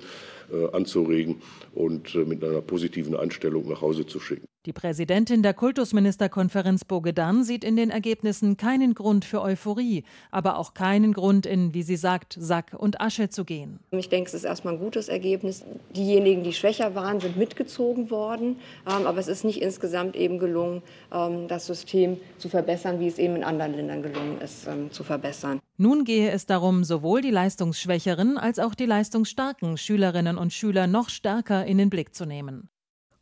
äh, 0.51 0.75
anzuregen 0.75 1.41
und 1.73 2.15
äh, 2.15 2.19
mit 2.19 2.43
einer 2.43 2.61
positiven 2.61 3.15
Einstellung 3.15 3.67
nach 3.67 3.81
Hause 3.81 4.05
zu 4.05 4.19
schicken. 4.19 4.47
Die 4.67 4.73
Präsidentin 4.73 5.43
der 5.43 5.53
Kultusministerkonferenz 5.53 6.83
Bogedan 6.83 7.45
sieht 7.45 7.63
in 7.63 7.77
den 7.77 7.89
Ergebnissen 7.89 8.57
keinen 8.57 8.95
Grund 8.95 9.23
für 9.23 9.41
Euphorie, 9.41 10.03
aber 10.29 10.57
auch 10.57 10.73
keinen 10.73 11.13
Grund, 11.13 11.45
in, 11.45 11.73
wie 11.73 11.83
sie 11.83 11.95
sagt, 11.95 12.35
Sack 12.37 12.75
und 12.77 12.99
Asche 12.99 13.29
zu 13.29 13.45
gehen. 13.45 13.79
Ich 13.91 14.09
denke, 14.09 14.27
es 14.27 14.33
ist 14.33 14.43
erstmal 14.43 14.73
ein 14.73 14.81
gutes 14.81 15.07
Ergebnis. 15.07 15.63
Diejenigen, 15.95 16.43
die 16.43 16.51
schwächer 16.51 16.95
waren, 16.95 17.21
sind 17.21 17.37
mitgezogen 17.37 18.11
worden. 18.11 18.57
Ähm, 18.85 19.07
aber 19.07 19.19
es 19.19 19.29
ist 19.29 19.45
nicht 19.45 19.61
insgesamt 19.61 20.17
eben 20.17 20.37
gelungen, 20.37 20.81
ähm, 21.13 21.47
das 21.47 21.65
System 21.65 22.17
zu 22.37 22.49
verbessern, 22.49 22.99
wie 22.99 23.07
es 23.07 23.19
eben 23.19 23.37
in 23.37 23.45
anderen 23.45 23.73
Ländern 23.73 24.03
gelungen 24.03 24.41
ist, 24.41 24.67
ähm, 24.67 24.91
zu 24.91 25.05
verbessern. 25.05 25.61
Nun 25.79 26.05
gehe 26.05 26.31
es 26.31 26.47
darum, 26.47 26.83
sowohl 26.83 27.21
die 27.21 27.29
leistungsschwächeren 27.29 28.39
als 28.39 28.57
auch 28.57 28.73
die 28.73 28.87
leistungsstarken 28.87 29.77
Schülerinnen 29.77 30.37
und 30.37 30.51
Schüler 30.51 30.87
noch 30.87 31.09
stärker 31.09 31.65
in 31.65 31.77
den 31.77 31.91
Blick 31.91 32.15
zu 32.15 32.25
nehmen. 32.25 32.69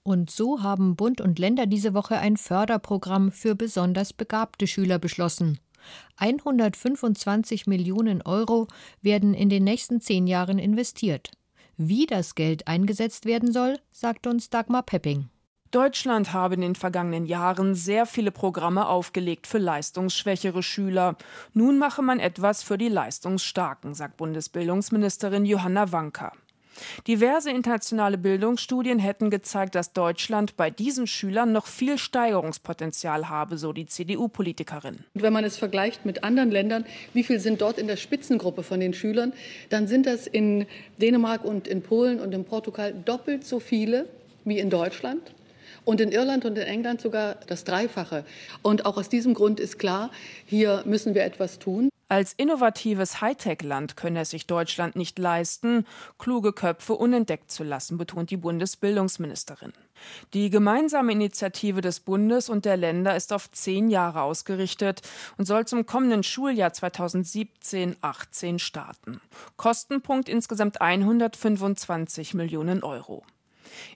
Und 0.03 0.29
so 0.29 0.63
haben 0.63 0.95
Bund 0.95 1.19
und 1.19 1.37
Länder 1.37 1.65
diese 1.65 1.93
Woche 1.93 2.17
ein 2.17 2.37
Förderprogramm 2.37 3.31
für 3.31 3.55
besonders 3.55 4.13
begabte 4.13 4.67
Schüler 4.67 4.99
beschlossen. 4.99 5.59
125 6.17 7.67
Millionen 7.67 8.21
Euro 8.21 8.67
werden 9.01 9.33
in 9.33 9.49
den 9.49 9.65
nächsten 9.65 9.99
zehn 9.99 10.25
Jahren 10.25 10.57
investiert. 10.57 11.31
Wie 11.75 12.05
das 12.05 12.35
Geld 12.35 12.67
eingesetzt 12.67 13.25
werden 13.25 13.51
soll, 13.51 13.79
sagt 13.91 14.27
uns 14.27 14.49
Dagmar 14.49 14.83
Pepping. 14.83 15.29
Deutschland 15.75 16.31
habe 16.31 16.55
in 16.55 16.61
den 16.61 16.75
vergangenen 16.75 17.25
Jahren 17.25 17.75
sehr 17.75 18.05
viele 18.05 18.31
Programme 18.31 18.87
aufgelegt 18.87 19.45
für 19.45 19.57
leistungsschwächere 19.57 20.63
Schüler. 20.63 21.17
Nun 21.53 21.77
mache 21.77 22.01
man 22.01 22.21
etwas 22.21 22.63
für 22.63 22.77
die 22.77 22.87
Leistungsstarken, 22.87 23.93
sagt 23.93 24.15
Bundesbildungsministerin 24.15 25.43
Johanna 25.43 25.91
Wanka. 25.91 26.31
Diverse 27.07 27.51
internationale 27.51 28.17
Bildungsstudien 28.17 28.99
hätten 28.99 29.29
gezeigt, 29.29 29.75
dass 29.75 29.91
Deutschland 29.91 30.55
bei 30.55 30.69
diesen 30.69 31.07
Schülern 31.07 31.51
noch 31.51 31.67
viel 31.67 31.97
Steigerungspotenzial 31.97 33.27
habe, 33.27 33.57
so 33.57 33.73
die 33.73 33.85
CDU-Politikerin. 33.85 34.99
Wenn 35.13 35.33
man 35.33 35.43
es 35.43 35.57
vergleicht 35.57 36.05
mit 36.05 36.23
anderen 36.23 36.51
Ländern, 36.51 36.85
wie 37.11 37.23
viel 37.23 37.41
sind 37.41 37.59
dort 37.59 37.79
in 37.79 37.87
der 37.87 37.97
Spitzengruppe 37.97 38.63
von 38.63 38.79
den 38.79 38.93
Schülern, 38.93 39.33
dann 39.69 39.87
sind 39.87 40.05
das 40.05 40.25
in 40.25 40.67
Dänemark 41.01 41.43
und 41.43 41.67
in 41.67 41.81
Polen 41.81 42.21
und 42.21 42.33
in 42.33 42.45
Portugal 42.45 42.93
doppelt 42.93 43.45
so 43.45 43.59
viele 43.59 44.07
wie 44.45 44.59
in 44.59 44.69
Deutschland. 44.69 45.34
Und 45.85 46.01
in 46.01 46.11
Irland 46.11 46.45
und 46.45 46.57
in 46.57 46.65
England 46.65 46.99
sogar 46.99 47.35
das 47.47 47.63
Dreifache. 47.63 48.25
Und 48.61 48.85
auch 48.85 48.97
aus 48.97 49.07
diesem 49.07 49.33
Grund 49.33 49.59
ist 49.59 49.79
klar, 49.79 50.11
hier 50.45 50.83
müssen 50.85 51.15
wir 51.15 51.23
etwas 51.23 51.59
tun. 51.59 51.89
Als 52.07 52.33
innovatives 52.33 53.19
Hightech-Land 53.19 53.97
könne 53.97 54.21
es 54.21 54.29
sich 54.29 54.45
Deutschland 54.45 54.95
nicht 54.95 55.17
leisten, 55.17 55.87
kluge 56.19 56.53
Köpfe 56.53 56.93
unentdeckt 56.93 57.49
zu 57.49 57.63
lassen, 57.63 57.97
betont 57.97 58.29
die 58.29 58.37
Bundesbildungsministerin. 58.37 59.73
Die 60.33 60.51
gemeinsame 60.51 61.13
Initiative 61.13 61.81
des 61.81 62.01
Bundes 62.01 62.47
und 62.47 62.65
der 62.65 62.77
Länder 62.77 63.15
ist 63.15 63.33
auf 63.33 63.49
zehn 63.51 63.89
Jahre 63.89 64.21
ausgerichtet 64.21 65.01
und 65.37 65.45
soll 65.45 65.65
zum 65.65 65.87
kommenden 65.87 66.21
Schuljahr 66.21 66.69
2017-18 66.69 68.59
starten. 68.59 69.19
Kostenpunkt 69.57 70.29
insgesamt 70.29 70.81
125 70.81 72.35
Millionen 72.35 72.83
Euro. 72.83 73.23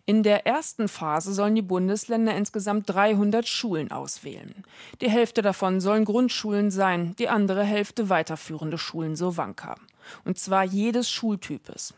In 0.06 0.24
der 0.24 0.46
ersten 0.46 0.88
Phase 0.88 1.34
sollen 1.34 1.56
die 1.56 1.62
Bundesländer 1.62 2.36
insgesamt 2.36 2.90
300 2.90 3.48
Schulen 3.48 3.92
auswählen. 3.92 4.64
Die 5.02 5.10
Hälfte 5.10 5.42
davon 5.42 5.82
sollen 5.82 6.06
Grundschulen 6.06 6.72
sein, 6.72 7.16
die 7.18 7.30
andere 7.30 7.64
Hälfte 7.64 8.10
weiterführende 8.10 8.78
Schulen, 8.78 9.16
so 9.16 9.38
Wanka. 9.38 9.76
Und 10.26 10.40
zwar 10.40 10.64
jedes 10.64 11.10
Schultypes. 11.10 11.94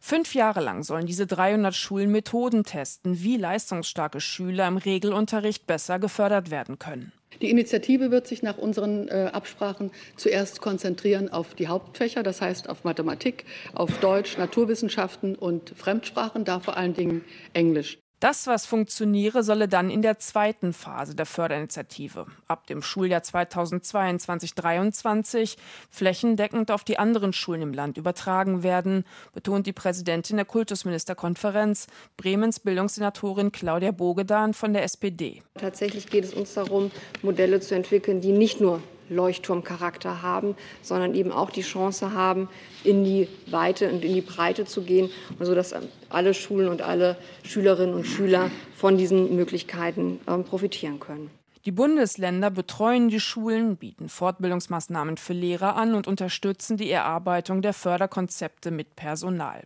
Fünf 0.00 0.34
Jahre 0.34 0.60
lang 0.60 0.82
sollen 0.82 1.06
diese 1.06 1.26
300 1.26 1.74
Schulen 1.74 2.10
Methoden 2.10 2.64
testen, 2.64 3.22
wie 3.22 3.36
leistungsstarke 3.36 4.20
Schüler 4.20 4.68
im 4.68 4.76
Regelunterricht 4.76 5.66
besser 5.66 5.98
gefördert 5.98 6.50
werden 6.50 6.78
können. 6.78 7.12
Die 7.42 7.50
Initiative 7.50 8.10
wird 8.10 8.26
sich 8.26 8.42
nach 8.42 8.58
unseren 8.58 9.08
äh, 9.08 9.30
Absprachen 9.32 9.90
zuerst 10.16 10.60
konzentrieren 10.60 11.28
auf 11.32 11.54
die 11.54 11.68
Hauptfächer, 11.68 12.22
das 12.22 12.40
heißt 12.40 12.68
auf 12.68 12.84
Mathematik, 12.84 13.44
auf 13.74 13.98
Deutsch, 13.98 14.38
Naturwissenschaften 14.38 15.34
und 15.34 15.70
Fremdsprachen, 15.76 16.44
da 16.44 16.60
vor 16.60 16.76
allen 16.76 16.94
Dingen 16.94 17.24
Englisch. 17.52 17.98
Das, 18.24 18.46
was 18.46 18.64
funktioniere, 18.64 19.42
solle 19.42 19.68
dann 19.68 19.90
in 19.90 20.00
der 20.00 20.18
zweiten 20.18 20.72
Phase 20.72 21.14
der 21.14 21.26
Förderinitiative 21.26 22.24
ab 22.48 22.66
dem 22.68 22.80
Schuljahr 22.80 23.20
2022-23 23.20 25.58
flächendeckend 25.90 26.70
auf 26.70 26.84
die 26.84 26.98
anderen 26.98 27.34
Schulen 27.34 27.60
im 27.60 27.74
Land 27.74 27.98
übertragen 27.98 28.62
werden, 28.62 29.04
betont 29.34 29.66
die 29.66 29.74
Präsidentin 29.74 30.38
der 30.38 30.46
Kultusministerkonferenz, 30.46 31.86
Bremens 32.16 32.60
Bildungssenatorin 32.60 33.52
Claudia 33.52 33.90
Bogedan 33.90 34.54
von 34.54 34.72
der 34.72 34.84
SPD. 34.84 35.42
Tatsächlich 35.56 36.06
geht 36.06 36.24
es 36.24 36.32
uns 36.32 36.54
darum, 36.54 36.90
Modelle 37.20 37.60
zu 37.60 37.74
entwickeln, 37.74 38.22
die 38.22 38.32
nicht 38.32 38.58
nur 38.58 38.82
Leuchtturmcharakter 39.08 40.22
haben, 40.22 40.56
sondern 40.82 41.14
eben 41.14 41.32
auch 41.32 41.50
die 41.50 41.62
Chance 41.62 42.12
haben, 42.12 42.48
in 42.82 43.04
die 43.04 43.28
Weite 43.46 43.90
und 43.90 44.04
in 44.04 44.14
die 44.14 44.20
Breite 44.20 44.64
zu 44.64 44.82
gehen, 44.82 45.10
sodass 45.40 45.74
alle 46.08 46.34
Schulen 46.34 46.68
und 46.68 46.82
alle 46.82 47.16
Schülerinnen 47.42 47.94
und 47.94 48.06
Schüler 48.06 48.50
von 48.76 48.96
diesen 48.96 49.36
Möglichkeiten 49.36 50.20
ähm, 50.28 50.44
profitieren 50.44 51.00
können. 51.00 51.30
Die 51.64 51.72
Bundesländer 51.72 52.50
betreuen 52.50 53.08
die 53.08 53.20
Schulen, 53.20 53.76
bieten 53.76 54.10
Fortbildungsmaßnahmen 54.10 55.16
für 55.16 55.32
Lehrer 55.32 55.76
an 55.76 55.94
und 55.94 56.06
unterstützen 56.06 56.76
die 56.76 56.90
Erarbeitung 56.90 57.62
der 57.62 57.72
Förderkonzepte 57.72 58.70
mit 58.70 58.96
Personal. 58.96 59.62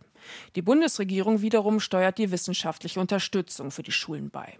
Die 0.55 0.61
Bundesregierung 0.61 1.41
wiederum 1.41 1.81
steuert 1.81 2.17
die 2.17 2.31
wissenschaftliche 2.31 3.01
Unterstützung 3.01 3.69
für 3.69 3.83
die 3.83 3.91
Schulen 3.91 4.29
bei. 4.29 4.57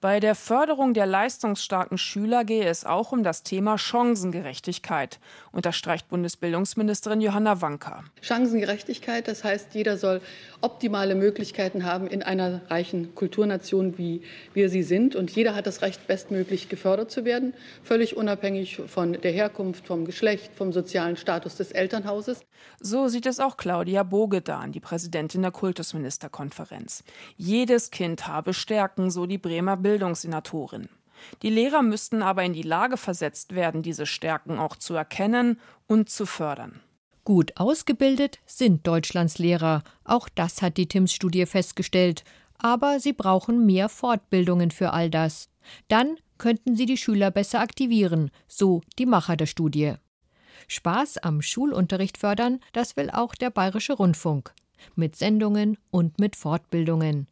Bei 0.00 0.20
der 0.20 0.34
Förderung 0.34 0.94
der 0.94 1.06
leistungsstarken 1.06 1.98
Schüler 1.98 2.44
gehe 2.44 2.64
es 2.64 2.84
auch 2.84 3.12
um 3.12 3.22
das 3.22 3.42
Thema 3.42 3.78
Chancengerechtigkeit, 3.78 5.18
unterstreicht 5.52 6.08
Bundesbildungsministerin 6.08 7.20
Johanna 7.20 7.60
Wanka. 7.60 8.04
Chancengerechtigkeit, 8.20 9.28
das 9.28 9.44
heißt, 9.44 9.74
jeder 9.74 9.96
soll 9.96 10.20
optimale 10.60 11.14
Möglichkeiten 11.14 11.84
haben 11.84 12.06
in 12.06 12.22
einer 12.22 12.62
reichen 12.68 13.14
Kulturnation, 13.14 13.98
wie 13.98 14.22
wir 14.54 14.68
sie 14.68 14.82
sind. 14.82 15.16
Und 15.16 15.30
jeder 15.30 15.54
hat 15.54 15.66
das 15.66 15.82
Recht, 15.82 16.06
bestmöglich 16.06 16.68
gefördert 16.68 17.10
zu 17.10 17.24
werden, 17.24 17.54
völlig 17.82 18.16
unabhängig 18.16 18.80
von 18.86 19.12
der 19.12 19.32
Herkunft, 19.32 19.86
vom 19.86 20.04
Geschlecht, 20.04 20.52
vom 20.54 20.72
sozialen 20.72 21.16
Status 21.16 21.56
des 21.56 21.72
Elternhauses. 21.72 22.44
So 22.80 23.08
sieht 23.08 23.26
es 23.26 23.40
auch 23.40 23.56
Claudia 23.56 24.02
Bogedan, 24.02 24.72
die 24.72 24.80
Präsidentin 24.80 25.42
der 25.42 25.50
Kultusministerkonferenz. 25.50 27.02
Jedes 27.36 27.90
Kind 27.90 28.28
habe 28.28 28.54
Stärken, 28.54 29.10
so 29.10 29.26
die 29.26 29.38
Bremer 29.38 29.65
Bildungssenatorin. 29.74 30.88
Die 31.42 31.50
Lehrer 31.50 31.82
müssten 31.82 32.22
aber 32.22 32.44
in 32.44 32.52
die 32.52 32.62
Lage 32.62 32.96
versetzt 32.96 33.54
werden, 33.54 33.82
diese 33.82 34.06
Stärken 34.06 34.58
auch 34.58 34.76
zu 34.76 34.94
erkennen 34.94 35.58
und 35.86 36.08
zu 36.08 36.26
fördern. 36.26 36.80
Gut 37.24 37.56
ausgebildet 37.56 38.38
sind 38.46 38.86
Deutschlands 38.86 39.38
Lehrer, 39.38 39.82
auch 40.04 40.28
das 40.28 40.62
hat 40.62 40.76
die 40.76 40.86
TIMS-Studie 40.86 41.46
festgestellt, 41.46 42.22
aber 42.58 43.00
sie 43.00 43.12
brauchen 43.12 43.66
mehr 43.66 43.88
Fortbildungen 43.88 44.70
für 44.70 44.92
all 44.92 45.10
das. 45.10 45.48
Dann 45.88 46.18
könnten 46.38 46.76
sie 46.76 46.86
die 46.86 46.96
Schüler 46.96 47.30
besser 47.30 47.60
aktivieren, 47.60 48.30
so 48.46 48.82
die 48.98 49.06
Macher 49.06 49.36
der 49.36 49.46
Studie. 49.46 49.94
Spaß 50.68 51.18
am 51.18 51.42
Schulunterricht 51.42 52.18
fördern, 52.18 52.60
das 52.72 52.96
will 52.96 53.10
auch 53.10 53.34
der 53.34 53.50
Bayerische 53.50 53.94
Rundfunk. 53.94 54.52
Mit 54.94 55.16
Sendungen 55.16 55.78
und 55.90 56.20
mit 56.20 56.36
Fortbildungen. 56.36 57.26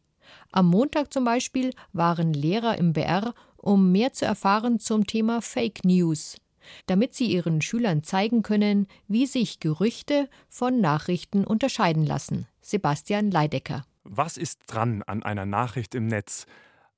Am 0.51 0.67
Montag 0.67 1.11
zum 1.11 1.23
Beispiel 1.23 1.71
waren 1.93 2.33
Lehrer 2.33 2.77
im 2.77 2.93
BR, 2.93 3.33
um 3.57 3.91
mehr 3.91 4.13
zu 4.13 4.25
erfahren 4.25 4.79
zum 4.79 5.07
Thema 5.07 5.41
Fake 5.41 5.83
News, 5.83 6.37
damit 6.85 7.15
sie 7.15 7.25
ihren 7.25 7.61
Schülern 7.61 8.03
zeigen 8.03 8.43
können, 8.43 8.87
wie 9.07 9.25
sich 9.25 9.59
Gerüchte 9.59 10.29
von 10.47 10.79
Nachrichten 10.81 11.43
unterscheiden 11.45 12.05
lassen. 12.05 12.47
Sebastian 12.61 13.31
Leidecker. 13.31 13.85
Was 14.03 14.37
ist 14.37 14.61
dran 14.67 15.03
an 15.03 15.23
einer 15.23 15.45
Nachricht 15.45 15.95
im 15.95 16.07
Netz? 16.07 16.45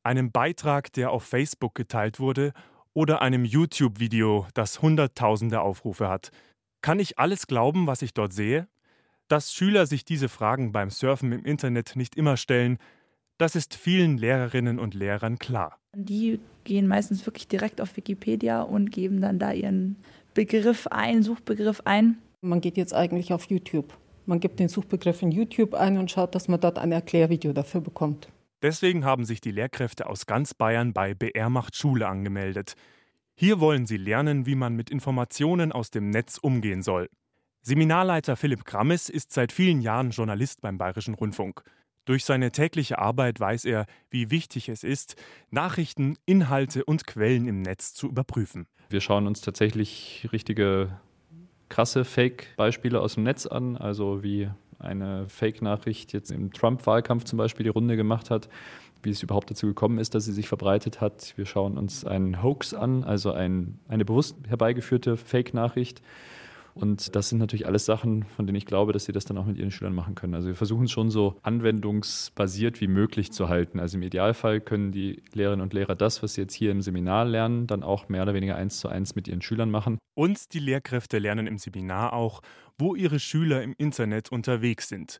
Einem 0.03 0.31
Beitrag, 0.31 0.91
der 0.93 1.11
auf 1.11 1.23
Facebook 1.23 1.73
geteilt 1.73 2.19
wurde 2.19 2.53
oder 2.93 3.21
einem 3.21 3.45
YouTube-Video, 3.45 4.47
das 4.53 4.81
Hunderttausende 4.81 5.61
Aufrufe 5.61 6.09
hat. 6.09 6.31
Kann 6.81 6.99
ich 6.99 7.19
alles 7.19 7.47
glauben, 7.47 7.87
was 7.87 8.01
ich 8.01 8.13
dort 8.13 8.33
sehe? 8.33 8.67
Dass 9.27 9.53
Schüler 9.53 9.85
sich 9.85 10.05
diese 10.05 10.29
Fragen 10.29 10.71
beim 10.71 10.89
Surfen 10.89 11.31
im 11.31 11.45
Internet 11.45 11.95
nicht 11.95 12.15
immer 12.15 12.37
stellen, 12.37 12.77
das 13.37 13.55
ist 13.55 13.75
vielen 13.75 14.17
Lehrerinnen 14.17 14.79
und 14.79 14.93
Lehrern 14.93 15.39
klar. 15.39 15.79
Die 15.95 16.39
gehen 16.63 16.87
meistens 16.87 17.25
wirklich 17.25 17.47
direkt 17.47 17.81
auf 17.81 17.95
Wikipedia 17.97 18.61
und 18.61 18.91
geben 18.91 19.21
dann 19.21 19.39
da 19.39 19.51
ihren 19.51 19.95
Begriff 20.33 20.87
ein, 20.87 21.23
Suchbegriff 21.23 21.81
ein. 21.85 22.17
Man 22.41 22.61
geht 22.61 22.77
jetzt 22.77 22.93
eigentlich 22.93 23.33
auf 23.33 23.45
YouTube. 23.45 23.97
Man 24.25 24.39
gibt 24.39 24.59
den 24.59 24.69
Suchbegriff 24.69 25.21
in 25.21 25.31
YouTube 25.31 25.73
ein 25.73 25.97
und 25.97 26.11
schaut, 26.11 26.35
dass 26.35 26.47
man 26.47 26.59
dort 26.59 26.77
ein 26.77 26.91
Erklärvideo 26.91 27.53
dafür 27.53 27.81
bekommt. 27.81 28.27
Deswegen 28.61 29.05
haben 29.05 29.25
sich 29.25 29.39
die 29.39 29.51
Lehrkräfte 29.51 30.07
aus 30.07 30.25
ganz 30.25 30.53
Bayern 30.53 30.91
bei 30.91 31.13
BR 31.13 31.49
macht 31.49 31.75
Schule 31.75 32.07
angemeldet. 32.07 32.75
Hier 33.35 33.59
wollen 33.59 33.85
sie 33.85 33.97
lernen, 33.97 34.45
wie 34.47 34.55
man 34.55 34.75
mit 34.75 34.89
Informationen 34.89 35.71
aus 35.71 35.91
dem 35.91 36.09
Netz 36.09 36.39
umgehen 36.39 36.81
soll. 36.81 37.07
Seminarleiter 37.61 38.35
Philipp 38.35 38.65
Grammes 38.65 39.09
ist 39.09 39.31
seit 39.31 39.51
vielen 39.51 39.81
Jahren 39.81 40.09
Journalist 40.09 40.61
beim 40.61 40.77
Bayerischen 40.77 41.13
Rundfunk. 41.13 41.63
Durch 42.07 42.23
seine 42.23 42.51
tägliche 42.51 42.99
Arbeit 42.99 43.37
weiß 43.37 43.65
er, 43.65 43.85
wie 44.09 44.31
wichtig 44.31 44.69
es 44.69 44.85
ist, 44.85 45.17
Nachrichten, 45.51 46.17
Inhalte 46.25 46.85
und 46.85 47.05
Quellen 47.05 47.49
im 47.49 47.61
Netz 47.61 47.93
zu 47.93 48.07
überprüfen. 48.07 48.65
Wir 48.89 49.01
schauen 49.01 49.27
uns 49.27 49.41
tatsächlich 49.41 50.25
richtige 50.31 51.01
krasse 51.67 52.05
Fake-Beispiele 52.05 53.01
aus 53.01 53.15
dem 53.15 53.23
Netz 53.23 53.45
an, 53.45 53.75
also 53.75 54.23
wie 54.23 54.49
eine 54.79 55.27
Fake-Nachricht 55.27 56.13
jetzt 56.13 56.31
im 56.31 56.53
Trump-Wahlkampf 56.53 57.25
zum 57.25 57.35
Beispiel 57.35 57.65
die 57.65 57.71
Runde 57.71 57.97
gemacht 57.97 58.29
hat, 58.29 58.47
wie 59.03 59.09
es 59.09 59.21
überhaupt 59.21 59.51
dazu 59.51 59.67
gekommen 59.67 59.97
ist, 59.97 60.15
dass 60.15 60.23
sie 60.23 60.31
sich 60.31 60.47
verbreitet 60.47 61.01
hat. 61.01 61.33
Wir 61.35 61.45
schauen 61.45 61.77
uns 61.77 62.05
einen 62.05 62.41
Hoax 62.41 62.73
an, 62.73 63.03
also 63.03 63.33
ein, 63.33 63.79
eine 63.89 64.05
bewusst 64.05 64.37
herbeigeführte 64.47 65.17
Fake-Nachricht. 65.17 66.01
Und 66.77 67.15
das 67.15 67.29
sind 67.29 67.39
natürlich 67.39 67.65
alles 67.65 67.85
Sachen, 67.85 68.23
von 68.23 68.45
denen 68.45 68.55
ich 68.55 68.65
glaube, 68.65 68.93
dass 68.93 69.05
sie 69.05 69.11
das 69.11 69.25
dann 69.25 69.37
auch 69.37 69.45
mit 69.45 69.57
ihren 69.57 69.71
Schülern 69.71 69.95
machen 69.95 70.15
können. 70.15 70.35
Also 70.35 70.47
wir 70.47 70.55
versuchen 70.55 70.85
es 70.85 70.91
schon 70.91 71.09
so 71.09 71.35
anwendungsbasiert 71.41 72.79
wie 72.81 72.87
möglich 72.87 73.31
zu 73.31 73.49
halten. 73.49 73.79
Also 73.79 73.97
im 73.97 74.03
Idealfall 74.03 74.61
können 74.61 74.91
die 74.91 75.23
Lehrerinnen 75.33 75.63
und 75.63 75.73
Lehrer 75.73 75.95
das, 75.95 76.21
was 76.21 76.35
sie 76.35 76.41
jetzt 76.41 76.53
hier 76.53 76.71
im 76.71 76.81
Seminar 76.81 77.25
lernen, 77.25 77.67
dann 77.67 77.83
auch 77.83 78.09
mehr 78.09 78.23
oder 78.23 78.33
weniger 78.33 78.55
eins 78.55 78.79
zu 78.79 78.87
eins 78.87 79.15
mit 79.15 79.27
ihren 79.27 79.41
Schülern 79.41 79.71
machen. 79.71 79.97
Und 80.13 80.53
die 80.53 80.59
Lehrkräfte 80.59 81.19
lernen 81.19 81.47
im 81.47 81.57
Seminar 81.57 82.13
auch, 82.13 82.41
wo 82.77 82.95
ihre 82.95 83.19
Schüler 83.19 83.63
im 83.63 83.73
Internet 83.77 84.31
unterwegs 84.31 84.87
sind. 84.87 85.19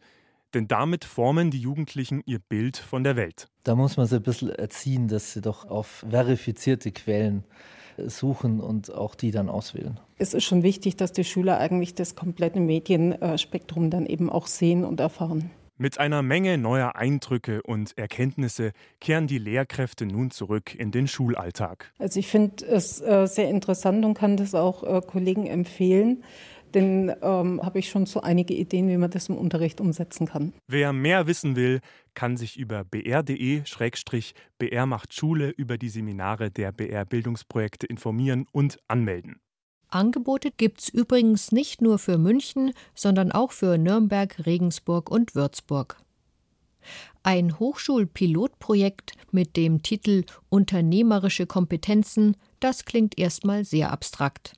Denn 0.54 0.68
damit 0.68 1.06
formen 1.06 1.52
die 1.52 1.60
Jugendlichen 1.60 2.22
ihr 2.26 2.40
Bild 2.40 2.78
von 2.78 3.04
der 3.04 3.16
Welt. 3.16 3.48
Da 3.64 3.76
muss 3.76 3.98
man 3.98 4.08
sie 4.08 4.16
ein 4.16 4.24
bisschen 4.24 4.50
erziehen, 4.50 5.08
dass 5.08 5.34
sie 5.34 5.42
doch 5.42 5.66
auf 5.66 6.06
verifizierte 6.10 6.92
Quellen 6.92 7.44
suchen 8.06 8.60
und 8.60 8.94
auch 8.94 9.16
die 9.16 9.32
dann 9.32 9.50
auswählen. 9.50 10.00
Es 10.18 10.34
ist 10.34 10.44
schon 10.44 10.64
wichtig, 10.64 10.96
dass 10.96 11.12
die 11.12 11.24
Schüler 11.24 11.60
eigentlich 11.60 11.96
das 11.96 12.16
komplette 12.16 12.60
Medienspektrum 12.60 13.90
dann 13.90 14.06
eben 14.06 14.30
auch 14.30 14.48
sehen 14.48 14.84
und 14.84 15.00
erfahren. 15.00 15.52
Mit 15.80 16.00
einer 16.00 16.24
Menge 16.24 16.58
neuer 16.58 16.96
Eindrücke 16.96 17.62
und 17.62 17.96
Erkenntnisse 18.00 18.72
kehren 19.00 19.28
die 19.28 19.38
Lehrkräfte 19.38 20.08
nun 20.08 20.32
zurück 20.32 20.74
in 20.74 20.90
den 20.90 21.08
Schulalltag. 21.08 21.92
Also 22.00 22.20
ich 22.20 22.28
finde 22.28 22.66
es 22.66 23.00
äh, 23.00 23.28
sehr 23.28 23.48
interessant 23.48 24.04
und 24.04 24.16
kann 24.16 24.38
das 24.38 24.56
auch 24.56 24.84
äh, 24.84 25.02
Kollegen 25.06 25.46
empfehlen. 25.46 26.24
Denn 26.74 27.14
ähm, 27.22 27.62
habe 27.64 27.80
ich 27.80 27.90
schon 27.90 28.06
so 28.06 28.22
einige 28.22 28.54
Ideen, 28.54 28.90
wie 28.90 28.98
man 28.98 29.10
das 29.10 29.30
im 29.30 29.38
Unterricht 29.38 29.82
umsetzen 29.82 30.28
kann. 30.28 30.54
Wer 30.68 30.94
mehr 30.94 31.28
wissen 31.28 31.56
will, 31.56 31.80
kann 32.14 32.38
sich 32.38 32.58
über 32.58 32.84
br.de-br 32.84 34.86
macht 34.86 35.14
Schule 35.14 35.50
über 35.50 35.78
die 35.78 35.90
Seminare 35.90 36.52
der 36.52 36.72
BR 36.72 37.06
Bildungsprojekte 37.06 37.88
informieren 37.88 38.46
und 38.52 38.80
anmelden. 38.88 39.40
Angebote 39.90 40.52
gibt's 40.52 40.90
übrigens 40.90 41.52
nicht 41.52 41.82
nur 41.82 41.98
für 41.98 42.18
München, 42.18 42.74
sondern 42.94 43.32
auch 43.32 43.52
für 43.52 43.78
Nürnberg, 43.78 44.46
Regensburg 44.46 45.10
und 45.10 45.34
Würzburg. 45.34 45.98
Ein 47.24 47.60
Hochschulpilotprojekt 47.60 49.14
mit 49.32 49.58
dem 49.58 49.84
Titel 49.84 50.24
Unternehmerische 50.50 51.46
Kompetenzen, 51.46 52.38
das 52.60 52.86
klingt 52.86 53.18
erstmal 53.18 53.66
sehr 53.66 53.92
abstrakt. 53.92 54.54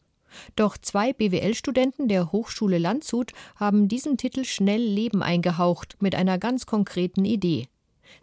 Doch 0.56 0.78
zwei 0.78 1.14
BWL-Studenten 1.14 2.08
der 2.08 2.32
Hochschule 2.32 2.78
Landshut 2.78 3.34
haben 3.56 3.88
diesem 3.88 4.18
Titel 4.18 4.46
schnell 4.46 4.82
Leben 4.82 5.24
eingehaucht 5.24 5.98
mit 6.00 6.16
einer 6.16 6.38
ganz 6.38 6.66
konkreten 6.66 7.26
Idee. 7.26 7.68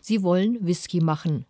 Sie 0.01 0.23
wollen 0.23 0.67
Whisky 0.67 1.01
machen. 1.01 1.47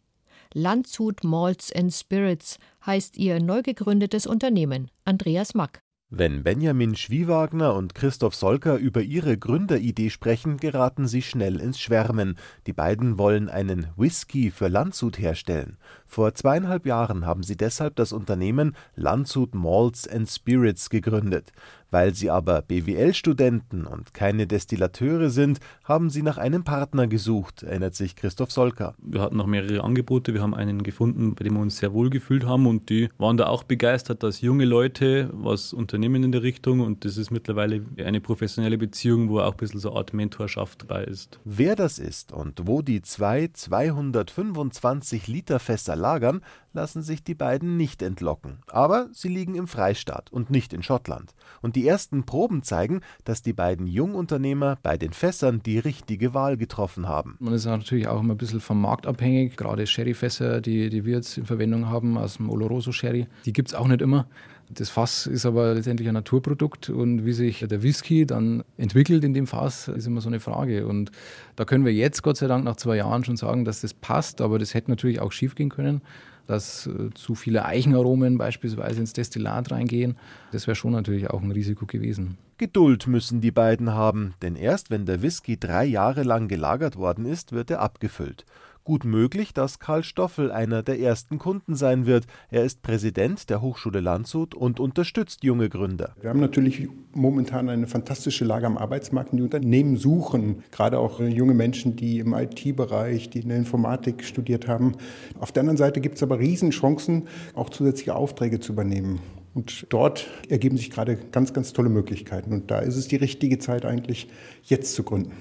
Landshut 0.52 1.24
Malts 1.24 1.72
and 1.72 1.92
Spirits 1.92 2.58
heißt 2.84 3.16
ihr 3.16 3.40
neu 3.40 3.62
gegründetes 3.62 4.26
Unternehmen. 4.26 4.90
Andreas 5.04 5.54
Mack. 5.54 5.82
Wenn 6.08 6.44
Benjamin 6.44 6.94
Schwiewagner 6.94 7.74
und 7.74 7.96
Christoph 7.96 8.36
Solker 8.36 8.76
über 8.76 9.02
ihre 9.02 9.36
Gründeridee 9.36 10.10
sprechen, 10.10 10.56
geraten 10.56 11.08
sie 11.08 11.20
schnell 11.20 11.60
ins 11.60 11.80
Schwärmen. 11.80 12.38
Die 12.68 12.72
beiden 12.72 13.18
wollen 13.18 13.48
einen 13.48 13.88
Whisky 13.96 14.52
für 14.52 14.68
Landshut 14.68 15.18
herstellen. 15.18 15.78
Vor 16.06 16.32
zweieinhalb 16.32 16.86
Jahren 16.86 17.26
haben 17.26 17.42
sie 17.42 17.56
deshalb 17.56 17.96
das 17.96 18.12
Unternehmen 18.12 18.76
Landshut 18.94 19.56
Malts 19.56 20.06
and 20.06 20.30
Spirits 20.30 20.90
gegründet. 20.90 21.52
Weil 21.90 22.14
sie 22.14 22.30
aber 22.30 22.62
BWL-Studenten 22.62 23.86
und 23.86 24.12
keine 24.12 24.46
Destillateure 24.46 25.30
sind, 25.30 25.60
haben 25.84 26.10
sie 26.10 26.22
nach 26.22 26.38
einem 26.38 26.64
Partner 26.64 27.06
gesucht, 27.06 27.62
erinnert 27.62 27.94
sich 27.94 28.16
Christoph 28.16 28.50
Solker. 28.50 28.94
Wir 28.98 29.20
hatten 29.20 29.36
noch 29.36 29.46
mehrere 29.46 29.84
Angebote. 29.84 30.34
Wir 30.34 30.42
haben 30.42 30.54
einen 30.54 30.82
gefunden, 30.82 31.34
bei 31.34 31.44
dem 31.44 31.54
wir 31.54 31.60
uns 31.60 31.78
sehr 31.78 31.92
wohl 31.92 32.10
gefühlt 32.10 32.44
haben 32.44 32.66
und 32.66 32.90
die 32.90 33.08
waren 33.18 33.36
da 33.36 33.46
auch 33.46 33.62
begeistert, 33.62 34.22
dass 34.22 34.40
junge 34.40 34.64
Leute 34.64 35.30
was 35.32 35.72
unternehmen 35.72 36.24
in 36.24 36.32
der 36.32 36.42
Richtung 36.42 36.80
und 36.80 37.04
das 37.04 37.16
ist 37.16 37.30
mittlerweile 37.30 37.84
eine 37.98 38.20
professionelle 38.20 38.78
Beziehung, 38.78 39.28
wo 39.28 39.40
auch 39.40 39.52
ein 39.52 39.56
bisschen 39.56 39.80
so 39.80 39.90
eine 39.90 39.98
Art 39.98 40.12
Mentorschaft 40.14 40.82
dabei 40.82 41.04
ist. 41.04 41.38
Wer 41.44 41.76
das 41.76 41.98
ist 41.98 42.32
und 42.32 42.66
wo 42.66 42.82
die 42.82 43.02
zwei 43.02 43.48
225 43.52 45.26
Liter 45.28 45.58
Fässer 45.58 45.96
lagern, 45.96 46.40
lassen 46.72 47.02
sich 47.02 47.24
die 47.24 47.34
beiden 47.34 47.76
nicht 47.76 48.02
entlocken. 48.02 48.58
Aber 48.68 49.08
sie 49.12 49.28
liegen 49.28 49.54
im 49.54 49.66
Freistaat 49.66 50.30
und 50.30 50.50
nicht 50.50 50.72
in 50.72 50.82
Schottland. 50.82 51.34
Und 51.62 51.74
die 51.74 51.85
ersten 51.86 52.24
Proben 52.24 52.62
zeigen, 52.62 53.00
dass 53.24 53.42
die 53.42 53.52
beiden 53.52 53.86
Jungunternehmer 53.86 54.78
bei 54.82 54.96
den 54.96 55.12
Fässern 55.12 55.62
die 55.64 55.78
richtige 55.78 56.34
Wahl 56.34 56.56
getroffen 56.56 57.08
haben. 57.08 57.36
Man 57.38 57.54
ist 57.54 57.64
natürlich 57.64 58.08
auch 58.08 58.20
immer 58.20 58.34
ein 58.34 58.38
bisschen 58.38 58.60
vom 58.60 58.80
Markt 58.80 59.06
abhängig. 59.06 59.56
Gerade 59.56 59.86
Sherryfässer, 59.86 60.60
die, 60.60 60.90
die 60.90 61.04
wir 61.04 61.16
jetzt 61.16 61.38
in 61.38 61.46
Verwendung 61.46 61.88
haben 61.88 62.18
aus 62.18 62.36
dem 62.36 62.50
Oloroso 62.50 62.92
Sherry, 62.92 63.26
die 63.44 63.52
gibt 63.52 63.68
es 63.68 63.74
auch 63.74 63.88
nicht 63.88 64.02
immer. 64.02 64.26
Das 64.68 64.90
Fass 64.90 65.26
ist 65.26 65.46
aber 65.46 65.74
letztendlich 65.74 66.08
ein 66.08 66.14
Naturprodukt 66.14 66.90
und 66.90 67.24
wie 67.24 67.32
sich 67.32 67.60
der 67.60 67.82
Whisky 67.82 68.26
dann 68.26 68.64
entwickelt 68.76 69.22
in 69.22 69.32
dem 69.32 69.46
Fass, 69.46 69.86
ist 69.86 70.06
immer 70.06 70.20
so 70.20 70.28
eine 70.28 70.40
Frage. 70.40 70.88
Und 70.88 71.12
da 71.54 71.64
können 71.64 71.84
wir 71.84 71.92
jetzt 71.92 72.22
Gott 72.22 72.36
sei 72.36 72.48
Dank 72.48 72.64
nach 72.64 72.76
zwei 72.76 72.96
Jahren 72.96 73.22
schon 73.24 73.36
sagen, 73.36 73.64
dass 73.64 73.82
das 73.82 73.94
passt, 73.94 74.40
aber 74.40 74.58
das 74.58 74.74
hätte 74.74 74.90
natürlich 74.90 75.20
auch 75.20 75.30
schief 75.30 75.54
gehen 75.54 75.68
können 75.68 76.02
dass 76.46 76.86
äh, 76.86 77.10
zu 77.14 77.34
viele 77.34 77.64
Eichenaromen 77.64 78.38
beispielsweise 78.38 79.00
ins 79.00 79.12
Destillat 79.12 79.70
reingehen. 79.70 80.16
Das 80.52 80.66
wäre 80.66 80.74
schon 80.74 80.92
natürlich 80.92 81.30
auch 81.30 81.42
ein 81.42 81.50
Risiko 81.50 81.86
gewesen. 81.86 82.38
Geduld 82.58 83.06
müssen 83.06 83.42
die 83.42 83.50
beiden 83.50 83.92
haben, 83.92 84.34
denn 84.40 84.56
erst 84.56 84.90
wenn 84.90 85.04
der 85.04 85.20
Whisky 85.20 85.58
drei 85.58 85.84
Jahre 85.84 86.22
lang 86.22 86.48
gelagert 86.48 86.96
worden 86.96 87.26
ist, 87.26 87.52
wird 87.52 87.70
er 87.70 87.80
abgefüllt. 87.80 88.46
Gut 88.86 89.04
möglich, 89.04 89.52
dass 89.52 89.80
Karl 89.80 90.04
Stoffel 90.04 90.52
einer 90.52 90.84
der 90.84 91.00
ersten 91.00 91.40
Kunden 91.40 91.74
sein 91.74 92.06
wird. 92.06 92.26
Er 92.50 92.62
ist 92.62 92.82
Präsident 92.82 93.50
der 93.50 93.60
Hochschule 93.60 93.98
Landshut 93.98 94.54
und 94.54 94.78
unterstützt 94.78 95.42
junge 95.42 95.68
Gründer. 95.68 96.14
Wir 96.20 96.30
haben 96.30 96.38
natürlich 96.38 96.88
momentan 97.12 97.68
eine 97.68 97.88
fantastische 97.88 98.44
Lage 98.44 98.64
am 98.64 98.78
Arbeitsmarkt. 98.78 99.32
Die 99.32 99.42
Unternehmen 99.42 99.96
suchen 99.96 100.62
gerade 100.70 101.00
auch 101.00 101.18
junge 101.18 101.52
Menschen, 101.52 101.96
die 101.96 102.20
im 102.20 102.32
IT-Bereich, 102.32 103.28
die 103.28 103.40
in 103.40 103.48
der 103.48 103.58
Informatik 103.58 104.22
studiert 104.22 104.68
haben. 104.68 104.92
Auf 105.40 105.50
der 105.50 105.62
anderen 105.62 105.78
Seite 105.78 106.00
gibt 106.00 106.14
es 106.14 106.22
aber 106.22 106.38
Riesenchancen, 106.38 107.26
auch 107.56 107.70
zusätzliche 107.70 108.14
Aufträge 108.14 108.60
zu 108.60 108.72
übernehmen. 108.72 109.18
Und 109.54 109.88
dort 109.88 110.28
ergeben 110.48 110.76
sich 110.76 110.92
gerade 110.92 111.16
ganz, 111.32 111.52
ganz 111.52 111.72
tolle 111.72 111.88
Möglichkeiten. 111.88 112.52
Und 112.52 112.70
da 112.70 112.78
ist 112.78 112.94
es 112.94 113.08
die 113.08 113.16
richtige 113.16 113.58
Zeit 113.58 113.84
eigentlich, 113.84 114.28
jetzt 114.62 114.94
zu 114.94 115.02
gründen. 115.02 115.32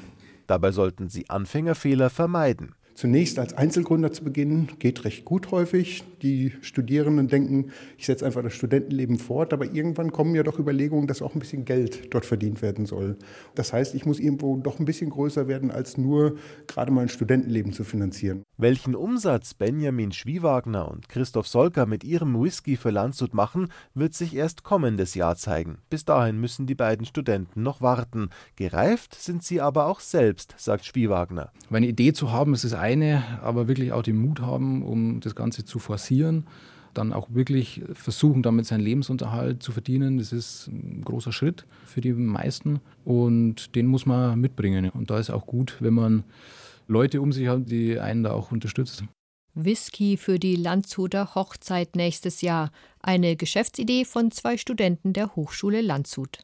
Dabei 0.47 0.71
sollten 0.71 1.09
Sie 1.09 1.29
Anfängerfehler 1.29 2.09
vermeiden. 2.09 2.73
Zunächst 2.95 3.39
als 3.39 3.53
Einzelgründer 3.53 4.13
zu 4.13 4.23
beginnen, 4.23 4.69
geht 4.79 5.03
recht 5.03 5.25
gut 5.25 5.51
häufig. 5.51 6.03
Die 6.25 6.53
Studierenden 6.61 7.27
denken, 7.27 7.69
ich 7.99 8.07
setze 8.07 8.25
einfach 8.25 8.41
das 8.41 8.55
Studentenleben 8.55 9.19
fort, 9.19 9.53
aber 9.53 9.71
irgendwann 9.71 10.11
kommen 10.11 10.33
ja 10.33 10.41
doch 10.41 10.57
Überlegungen, 10.57 11.05
dass 11.05 11.21
auch 11.21 11.35
ein 11.35 11.39
bisschen 11.39 11.65
Geld 11.65 12.11
dort 12.15 12.25
verdient 12.25 12.63
werden 12.63 12.87
soll. 12.87 13.15
Das 13.53 13.71
heißt, 13.71 13.93
ich 13.93 14.07
muss 14.07 14.19
irgendwo 14.19 14.57
doch 14.57 14.79
ein 14.79 14.85
bisschen 14.85 15.11
größer 15.11 15.47
werden, 15.47 15.69
als 15.69 15.99
nur 15.99 16.37
gerade 16.65 16.91
mal 16.91 17.01
ein 17.01 17.09
Studentenleben 17.09 17.73
zu 17.73 17.83
finanzieren. 17.83 18.41
Welchen 18.57 18.95
Umsatz 18.95 19.53
Benjamin 19.53 20.11
Schwiewagner 20.13 20.89
und 20.89 21.09
Christoph 21.09 21.47
Solker 21.47 21.85
mit 21.85 22.03
ihrem 22.03 22.41
Whisky 22.41 22.75
für 22.75 22.89
Landshut 22.89 23.35
machen, 23.35 23.67
wird 23.93 24.15
sich 24.15 24.35
erst 24.35 24.63
kommendes 24.63 25.13
Jahr 25.13 25.35
zeigen. 25.35 25.77
Bis 25.91 26.05
dahin 26.05 26.39
müssen 26.39 26.65
die 26.65 26.73
beiden 26.73 27.05
Studenten 27.05 27.61
noch 27.61 27.81
warten. 27.81 28.29
Gereift 28.55 29.13
sind 29.13 29.43
sie 29.43 29.61
aber 29.61 29.85
auch 29.85 29.99
selbst, 29.99 30.55
sagt 30.57 30.85
Schwiewagner. 30.85 31.51
Eine 31.69 31.85
Idee 31.87 32.13
zu 32.13 32.31
haben, 32.31 32.55
ist 32.55 32.63
das 32.63 32.73
eine, 32.73 33.23
aber 33.43 33.67
wirklich 33.67 33.91
auch 33.91 34.01
den 34.01 34.17
Mut 34.17 34.41
haben, 34.41 34.81
um 34.81 35.19
das 35.19 35.35
Ganze 35.35 35.65
zu 35.65 35.77
forcieren, 35.77 36.14
dann 36.93 37.13
auch 37.13 37.27
wirklich 37.31 37.83
versuchen, 37.93 38.41
damit 38.41 38.65
seinen 38.65 38.81
Lebensunterhalt 38.81 39.61
zu 39.61 39.71
verdienen. 39.71 40.17
Das 40.17 40.31
ist 40.31 40.67
ein 40.67 41.01
großer 41.03 41.31
Schritt 41.31 41.65
für 41.85 42.01
die 42.01 42.13
meisten 42.13 42.79
und 43.03 43.75
den 43.75 43.87
muss 43.87 44.05
man 44.05 44.39
mitbringen. 44.39 44.89
Und 44.89 45.09
da 45.09 45.19
ist 45.19 45.29
auch 45.29 45.45
gut, 45.45 45.77
wenn 45.79 45.93
man 45.93 46.23
Leute 46.87 47.21
um 47.21 47.31
sich 47.31 47.47
hat, 47.47 47.69
die 47.69 47.99
einen 47.99 48.23
da 48.23 48.31
auch 48.31 48.51
unterstützen. 48.51 49.09
Whisky 49.53 50.17
für 50.17 50.37
die 50.37 50.55
Landshuter 50.55 51.33
Hochzeit 51.33 51.95
nächstes 51.95 52.41
Jahr. 52.41 52.71
Eine 52.99 53.35
Geschäftsidee 53.35 54.03
von 54.03 54.31
zwei 54.31 54.57
Studenten 54.57 55.13
der 55.13 55.35
Hochschule 55.35 55.81
Landshut. 55.81 56.39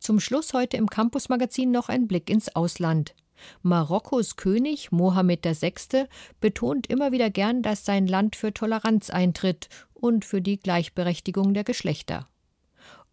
Zum 0.00 0.18
Schluss 0.18 0.52
heute 0.52 0.76
im 0.76 0.88
Campusmagazin 0.88 1.70
noch 1.70 1.88
ein 1.88 2.08
Blick 2.08 2.28
ins 2.28 2.54
Ausland. 2.56 3.14
Marokkos 3.62 4.36
König 4.36 4.92
Mohammed 4.92 5.44
VI. 5.44 6.06
betont 6.40 6.86
immer 6.88 7.12
wieder 7.12 7.30
gern, 7.30 7.62
dass 7.62 7.84
sein 7.84 8.06
Land 8.06 8.36
für 8.36 8.52
Toleranz 8.52 9.10
eintritt 9.10 9.68
und 9.94 10.24
für 10.24 10.40
die 10.40 10.58
Gleichberechtigung 10.58 11.54
der 11.54 11.64
Geschlechter. 11.64 12.26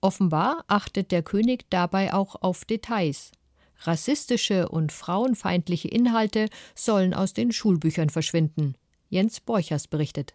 Offenbar 0.02 0.64
achtet 0.68 1.12
der 1.12 1.24
König 1.24 1.66
dabei 1.70 2.14
auch 2.14 2.36
auf 2.42 2.66
Details. 2.66 3.32
Rassistische 3.82 4.70
und 4.70 4.92
frauenfeindliche 4.92 5.88
Inhalte 5.88 6.48
sollen 6.76 7.14
aus 7.14 7.34
den 7.34 7.52
Schulbüchern 7.52 8.10
verschwinden. 8.10 8.76
Jens 9.10 9.40
Borchers 9.40 9.88
berichtet. 9.88 10.34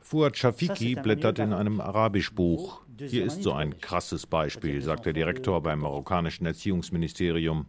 Fuad 0.00 0.36
Shafiki 0.36 0.94
blättert 0.94 1.38
in 1.38 1.52
einem 1.52 1.80
Arabischbuch. 1.80 2.80
Hier 2.98 3.24
ist 3.24 3.42
so 3.42 3.52
ein 3.52 3.80
krasses 3.80 4.26
Beispiel, 4.26 4.82
sagt 4.82 5.06
der 5.06 5.12
Direktor 5.12 5.62
beim 5.62 5.80
marokkanischen 5.80 6.46
Erziehungsministerium. 6.46 7.66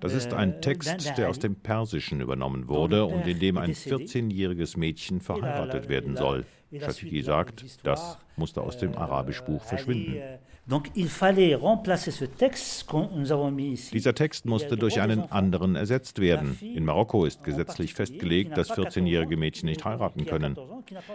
Das 0.00 0.14
ist 0.14 0.32
ein 0.32 0.60
Text 0.62 1.18
der 1.18 1.28
aus 1.28 1.38
dem 1.38 1.56
Persischen 1.56 2.20
übernommen 2.20 2.68
wurde 2.68 3.04
und 3.04 3.26
in 3.26 3.38
dem 3.38 3.58
ein 3.58 3.74
14-jähriges 3.74 4.78
Mädchen 4.78 5.20
verheiratet 5.20 5.88
werden 5.88 6.16
soll. 6.16 6.46
Shafiki 6.72 7.22
sagt, 7.22 7.64
das 7.86 8.18
musste 8.36 8.62
aus 8.62 8.78
dem 8.78 8.96
Arabischbuch 8.96 9.62
verschwinden. 9.64 10.16
Dieser 13.92 14.14
Text 14.14 14.44
musste 14.44 14.76
durch 14.76 15.00
einen 15.00 15.22
anderen 15.32 15.76
ersetzt 15.76 16.20
werden. 16.20 16.58
In 16.60 16.84
Marokko 16.84 17.24
ist 17.24 17.42
gesetzlich 17.42 17.94
festgelegt, 17.94 18.54
dass 18.56 18.70
14-jährige 18.70 19.38
Mädchen 19.38 19.70
nicht 19.70 19.86
heiraten 19.86 20.26
können. 20.26 20.58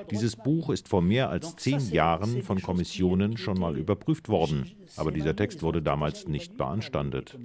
Dieses 0.10 0.36
Buch 0.36 0.72
ist 0.72 0.88
vor 0.88 1.04
mehr 1.04 1.30
als 1.30 1.56
zehn 1.58 1.80
Jahren 1.92 2.42
von 2.42 2.62
Kommissionen 2.64 3.38
schon 3.38 3.60
mal 3.60 3.78
überprüft 3.78 4.28
worden, 4.28 4.72
aber 4.96 5.12
dieser 5.12 5.36
Text 5.36 5.62
wurde 5.62 5.84
damals 5.84 6.28
nicht 6.28 6.58
beanstandet. 6.58 7.38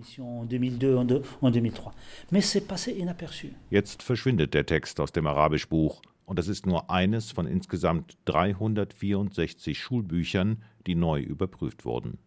Jetzt 3.70 4.02
verschwindet 4.02 4.54
der 4.54 4.64
Text 4.64 4.98
aus 5.00 5.12
dem 5.12 5.26
Arabischbuch 5.26 6.00
und 6.28 6.38
das 6.38 6.46
ist 6.46 6.66
nur 6.66 6.90
eines 6.90 7.32
von 7.32 7.46
insgesamt 7.46 8.18
364 8.26 9.78
Schulbüchern, 9.78 10.62
die 10.86 10.94
neu 10.94 11.20
überprüft 11.20 11.86
wurden. 11.86 12.18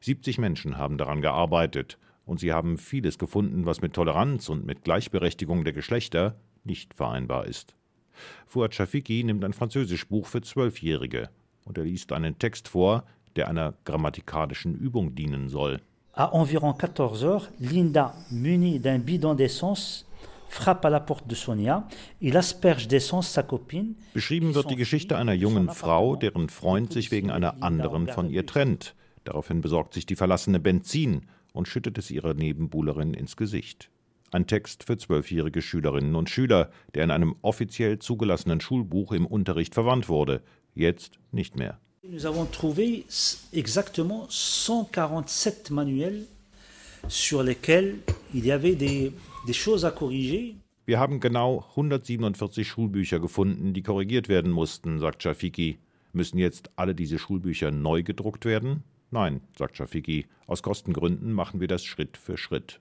70 0.00 0.38
Menschen 0.38 0.76
haben 0.76 0.98
daran 0.98 1.20
gearbeitet 1.20 1.96
und 2.26 2.40
sie 2.40 2.52
haben 2.52 2.78
vieles 2.78 3.16
gefunden, 3.16 3.64
was 3.64 3.80
mit 3.80 3.92
Toleranz 3.92 4.48
und 4.48 4.66
mit 4.66 4.82
Gleichberechtigung 4.82 5.62
der 5.62 5.72
Geschlechter 5.72 6.34
nicht 6.64 6.94
vereinbar 6.94 7.46
ist. 7.46 7.76
Fuad 8.44 8.74
Shafiki 8.74 9.22
nimmt 9.22 9.44
ein 9.44 9.52
Französischbuch 9.52 10.26
für 10.26 10.42
Zwölfjährige 10.42 11.30
und 11.64 11.78
er 11.78 11.84
liest 11.84 12.10
einen 12.12 12.40
Text 12.40 12.66
vor, 12.66 13.04
der 13.36 13.48
einer 13.48 13.74
grammatikalischen 13.84 14.74
Übung 14.74 15.14
dienen 15.14 15.48
soll. 15.48 15.80
À 16.16 16.32
environ 16.32 16.74
14 16.76 17.04
heures, 17.04 17.48
Linda, 17.60 18.14
munie 18.30 18.80
d'un 18.80 18.98
bidon 18.98 19.36
d'essence, 19.36 20.04
Beschrieben 24.12 24.54
wird 24.54 24.70
die 24.70 24.76
Geschichte 24.76 25.16
einer 25.16 25.32
jungen 25.32 25.68
Frau, 25.70 26.16
deren 26.16 26.48
Freund 26.48 26.92
sich 26.92 27.10
wegen 27.10 27.30
einer 27.30 27.62
anderen 27.62 28.08
von 28.08 28.30
ihr 28.30 28.46
trennt. 28.46 28.94
Daraufhin 29.24 29.60
besorgt 29.60 29.94
sich 29.94 30.06
die 30.06 30.16
verlassene 30.16 30.60
Benzin 30.60 31.26
und 31.52 31.68
schüttet 31.68 31.98
es 31.98 32.10
ihrer 32.10 32.34
Nebenbuhlerin 32.34 33.14
ins 33.14 33.36
Gesicht. 33.36 33.90
Ein 34.32 34.46
Text 34.46 34.84
für 34.84 34.98
zwölfjährige 34.98 35.62
Schülerinnen 35.62 36.16
und 36.16 36.28
Schüler, 36.28 36.70
der 36.94 37.04
in 37.04 37.10
einem 37.10 37.36
offiziell 37.42 38.00
zugelassenen 38.00 38.60
Schulbuch 38.60 39.12
im 39.12 39.26
Unterricht 39.26 39.74
verwandt 39.74 40.08
wurde, 40.08 40.42
jetzt 40.74 41.18
nicht 41.30 41.56
mehr. 41.56 41.78
Nous 42.02 42.26
avons 42.26 42.46
trouvé 42.50 43.04
exactement 43.52 44.28
147 44.30 45.70
manuels 45.70 46.26
sur 47.08 47.42
lesquels 47.42 47.94
il 48.34 48.44
y 48.44 48.52
avait 48.52 48.74
des 48.74 49.12
wir 50.86 50.98
haben 50.98 51.20
genau 51.20 51.64
147 51.70 52.68
Schulbücher 52.68 53.18
gefunden, 53.18 53.72
die 53.72 53.82
korrigiert 53.82 54.28
werden 54.28 54.52
mussten, 54.52 54.98
sagt 54.98 55.22
Shafiki. 55.22 55.78
Müssen 56.12 56.38
jetzt 56.38 56.70
alle 56.76 56.94
diese 56.94 57.18
Schulbücher 57.18 57.70
neu 57.70 58.02
gedruckt 58.02 58.44
werden? 58.44 58.84
Nein, 59.10 59.40
sagt 59.56 59.76
Shafiki. 59.76 60.26
Aus 60.46 60.62
Kostengründen 60.62 61.32
machen 61.32 61.60
wir 61.60 61.68
das 61.68 61.84
Schritt 61.84 62.16
für 62.16 62.36
Schritt. 62.36 62.80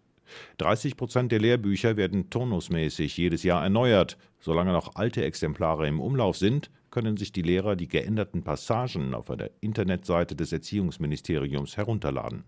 30 0.58 0.98
Prozent 0.98 1.32
der 1.32 1.40
Lehrbücher 1.40 1.96
werden 1.96 2.30
turnusmäßig 2.30 3.16
jedes 3.18 3.44
Jahr 3.44 3.64
erneuert. 3.64 4.18
Solange 4.40 4.72
noch 4.72 4.96
alte 4.96 5.24
Exemplare 5.24 5.88
im 5.88 6.00
Umlauf 6.00 6.38
sind, 6.38 6.72
können 6.92 7.18
sich 7.18 7.32
die 7.32 7.42
Lehrer 7.42 7.76
die 7.76 7.88
geänderten 7.88 8.44
Passagen 8.44 9.14
auf 9.14 9.26
der 9.26 9.52
Internetseite 9.62 10.36
des 10.36 10.52
Erziehungsministeriums 10.52 11.78
herunterladen. 11.78 12.44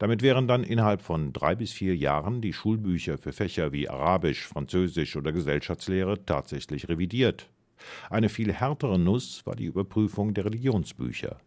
Damit 0.00 0.22
wären 0.22 0.48
dann 0.48 0.64
innerhalb 0.64 1.02
von 1.02 1.34
drei 1.34 1.54
bis 1.54 1.72
vier 1.72 1.94
Jahren 1.94 2.40
die 2.40 2.54
Schulbücher 2.54 3.18
für 3.18 3.32
Fächer 3.32 3.70
wie 3.70 3.86
Arabisch, 3.86 4.46
Französisch 4.46 5.14
oder 5.14 5.30
Gesellschaftslehre 5.30 6.24
tatsächlich 6.24 6.88
revidiert. 6.88 7.50
Eine 8.08 8.30
viel 8.30 8.50
härtere 8.50 8.98
Nuss 8.98 9.44
war 9.44 9.56
die 9.56 9.66
Überprüfung 9.66 10.32
der 10.32 10.46
Religionsbücher. 10.46 11.38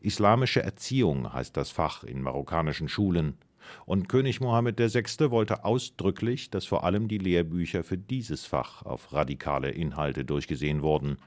Islamische 0.00 0.62
Erziehung 0.62 1.34
heißt 1.34 1.54
das 1.54 1.70
Fach 1.70 2.02
in 2.02 2.22
marokkanischen 2.22 2.88
Schulen. 2.88 3.36
Und 3.84 4.08
König 4.08 4.40
Mohammed 4.40 4.78
VI. 4.78 5.30
wollte 5.30 5.66
ausdrücklich, 5.66 6.48
dass 6.48 6.64
vor 6.64 6.84
allem 6.84 7.08
die 7.08 7.18
Lehrbücher 7.18 7.84
für 7.84 7.98
dieses 7.98 8.46
Fach 8.46 8.86
auf 8.86 9.12
radikale 9.12 9.70
Inhalte 9.70 10.24
durchgesehen 10.24 10.80
wurden. 10.80 11.18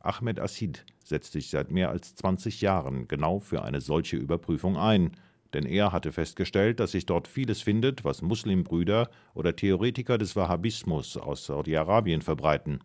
Ahmed 0.00 0.38
Assid 0.38 0.86
setzt 1.02 1.32
sich 1.32 1.50
seit 1.50 1.72
mehr 1.72 1.90
als 1.90 2.14
20 2.14 2.60
Jahren 2.60 3.08
genau 3.08 3.40
für 3.40 3.62
eine 3.62 3.80
solche 3.80 4.18
Überprüfung 4.18 4.76
ein– 4.76 5.16
denn 5.52 5.66
er 5.66 5.92
hatte 5.92 6.12
festgestellt, 6.12 6.80
dass 6.80 6.92
sich 6.92 7.06
dort 7.06 7.28
vieles 7.28 7.62
findet, 7.62 8.04
was 8.04 8.22
Muslimbrüder 8.22 9.10
oder 9.34 9.56
Theoretiker 9.56 10.18
des 10.18 10.36
Wahhabismus 10.36 11.16
aus 11.16 11.46
Saudi-Arabien 11.46 12.22
verbreiten. 12.22 12.80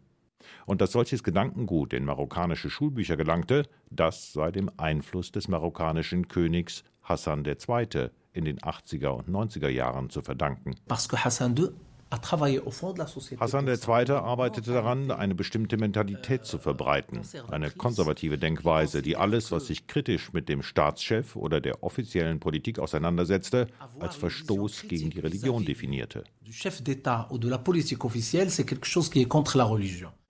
Und 0.66 0.82
dass 0.82 0.92
solches 0.92 1.24
Gedankengut 1.24 1.94
in 1.94 2.06
marokkanische 2.06 2.70
Schulbücher 2.70 3.18
gelangte, 3.18 3.64
das 3.90 4.34
sei 4.34 4.52
dem 4.52 4.70
Einfluss 4.78 5.32
des 5.32 5.48
marokkanischen 5.48 6.28
Königs 6.28 6.84
Hassan 7.02 7.44
II. 7.46 8.10
in 8.34 8.46
den 8.46 8.60
80er 8.60 9.10
und 9.10 9.30
90er 9.30 9.70
Jahren 9.70 10.10
zu 10.10 10.22
verdanken. 10.22 10.76
Parce 10.88 11.08
que 11.08 11.18
Hassan 11.18 11.56
II 11.58 11.70
Hassan 12.12 13.68
II. 13.68 14.12
arbeitete 14.12 14.72
daran, 14.72 15.12
eine 15.12 15.36
bestimmte 15.36 15.78
Mentalität 15.78 16.46
zu 16.46 16.60
verbreiten, 16.60 17.22
eine 17.50 17.72
konservative 17.72 18.38
Denkweise, 18.38 19.02
die 19.02 19.18
alles, 19.18 19.52
was 19.52 19.68
sich 19.68 19.88
kritisch 19.88 20.32
mit 20.32 20.48
dem 20.48 20.62
Staatschef 20.62 21.36
oder 21.36 21.60
der 21.60 21.84
offiziellen 21.84 22.40
Politik 22.40 22.80
auseinandersetzte, 22.80 23.68
als 24.00 24.16
Verstoß 24.16 24.88
gegen 24.88 25.10
die 25.10 25.20
Religion 25.20 25.66
definierte. 25.66 26.24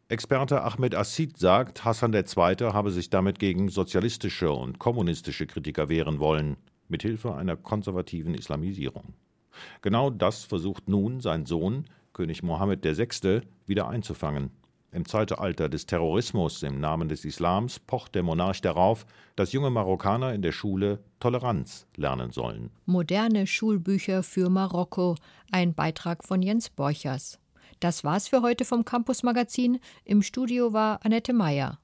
Experte 0.07 0.61
Ahmed 0.61 0.95
Assid 0.95 1.37
sagt, 1.37 1.83
Hassan 1.83 2.13
II. 2.13 2.25
habe 2.73 2.91
sich 2.91 3.09
damit 3.09 3.39
gegen 3.39 3.69
sozialistische 3.69 4.51
und 4.51 4.79
kommunistische 4.79 5.45
Kritiker 5.45 5.89
wehren 5.89 6.19
wollen, 6.19 6.57
mithilfe 6.87 7.33
einer 7.33 7.57
konservativen 7.57 8.35
Islamisierung. 8.35 9.15
Genau 9.81 10.09
das 10.09 10.43
versucht 10.43 10.87
nun 10.87 11.21
sein 11.21 11.45
Sohn, 11.45 11.85
König 12.13 12.43
Mohammed 12.43 12.83
VI., 12.83 13.41
wieder 13.65 13.87
einzufangen. 13.87 14.51
Im 14.95 15.05
Zeitalter 15.05 15.67
des 15.67 15.87
Terrorismus 15.87 16.63
im 16.63 16.79
Namen 16.79 17.09
des 17.09 17.25
Islams 17.25 17.79
pocht 17.79 18.15
der 18.15 18.23
Monarch 18.23 18.61
darauf, 18.61 19.05
dass 19.35 19.51
junge 19.51 19.69
Marokkaner 19.69 20.33
in 20.33 20.41
der 20.41 20.53
Schule 20.53 20.99
Toleranz 21.19 21.85
lernen 21.97 22.31
sollen. 22.31 22.71
Moderne 22.85 23.45
Schulbücher 23.45 24.23
für 24.23 24.49
Marokko, 24.49 25.15
ein 25.51 25.73
Beitrag 25.73 26.23
von 26.23 26.41
Jens 26.41 26.69
Borchers. 26.69 27.39
Das 27.81 28.05
war's 28.05 28.29
für 28.29 28.41
heute 28.41 28.63
vom 28.63 28.85
Campus 28.85 29.21
Magazin. 29.23 29.79
Im 30.05 30.21
Studio 30.21 30.71
war 30.71 31.03
Annette 31.03 31.33
Meyer. 31.33 31.77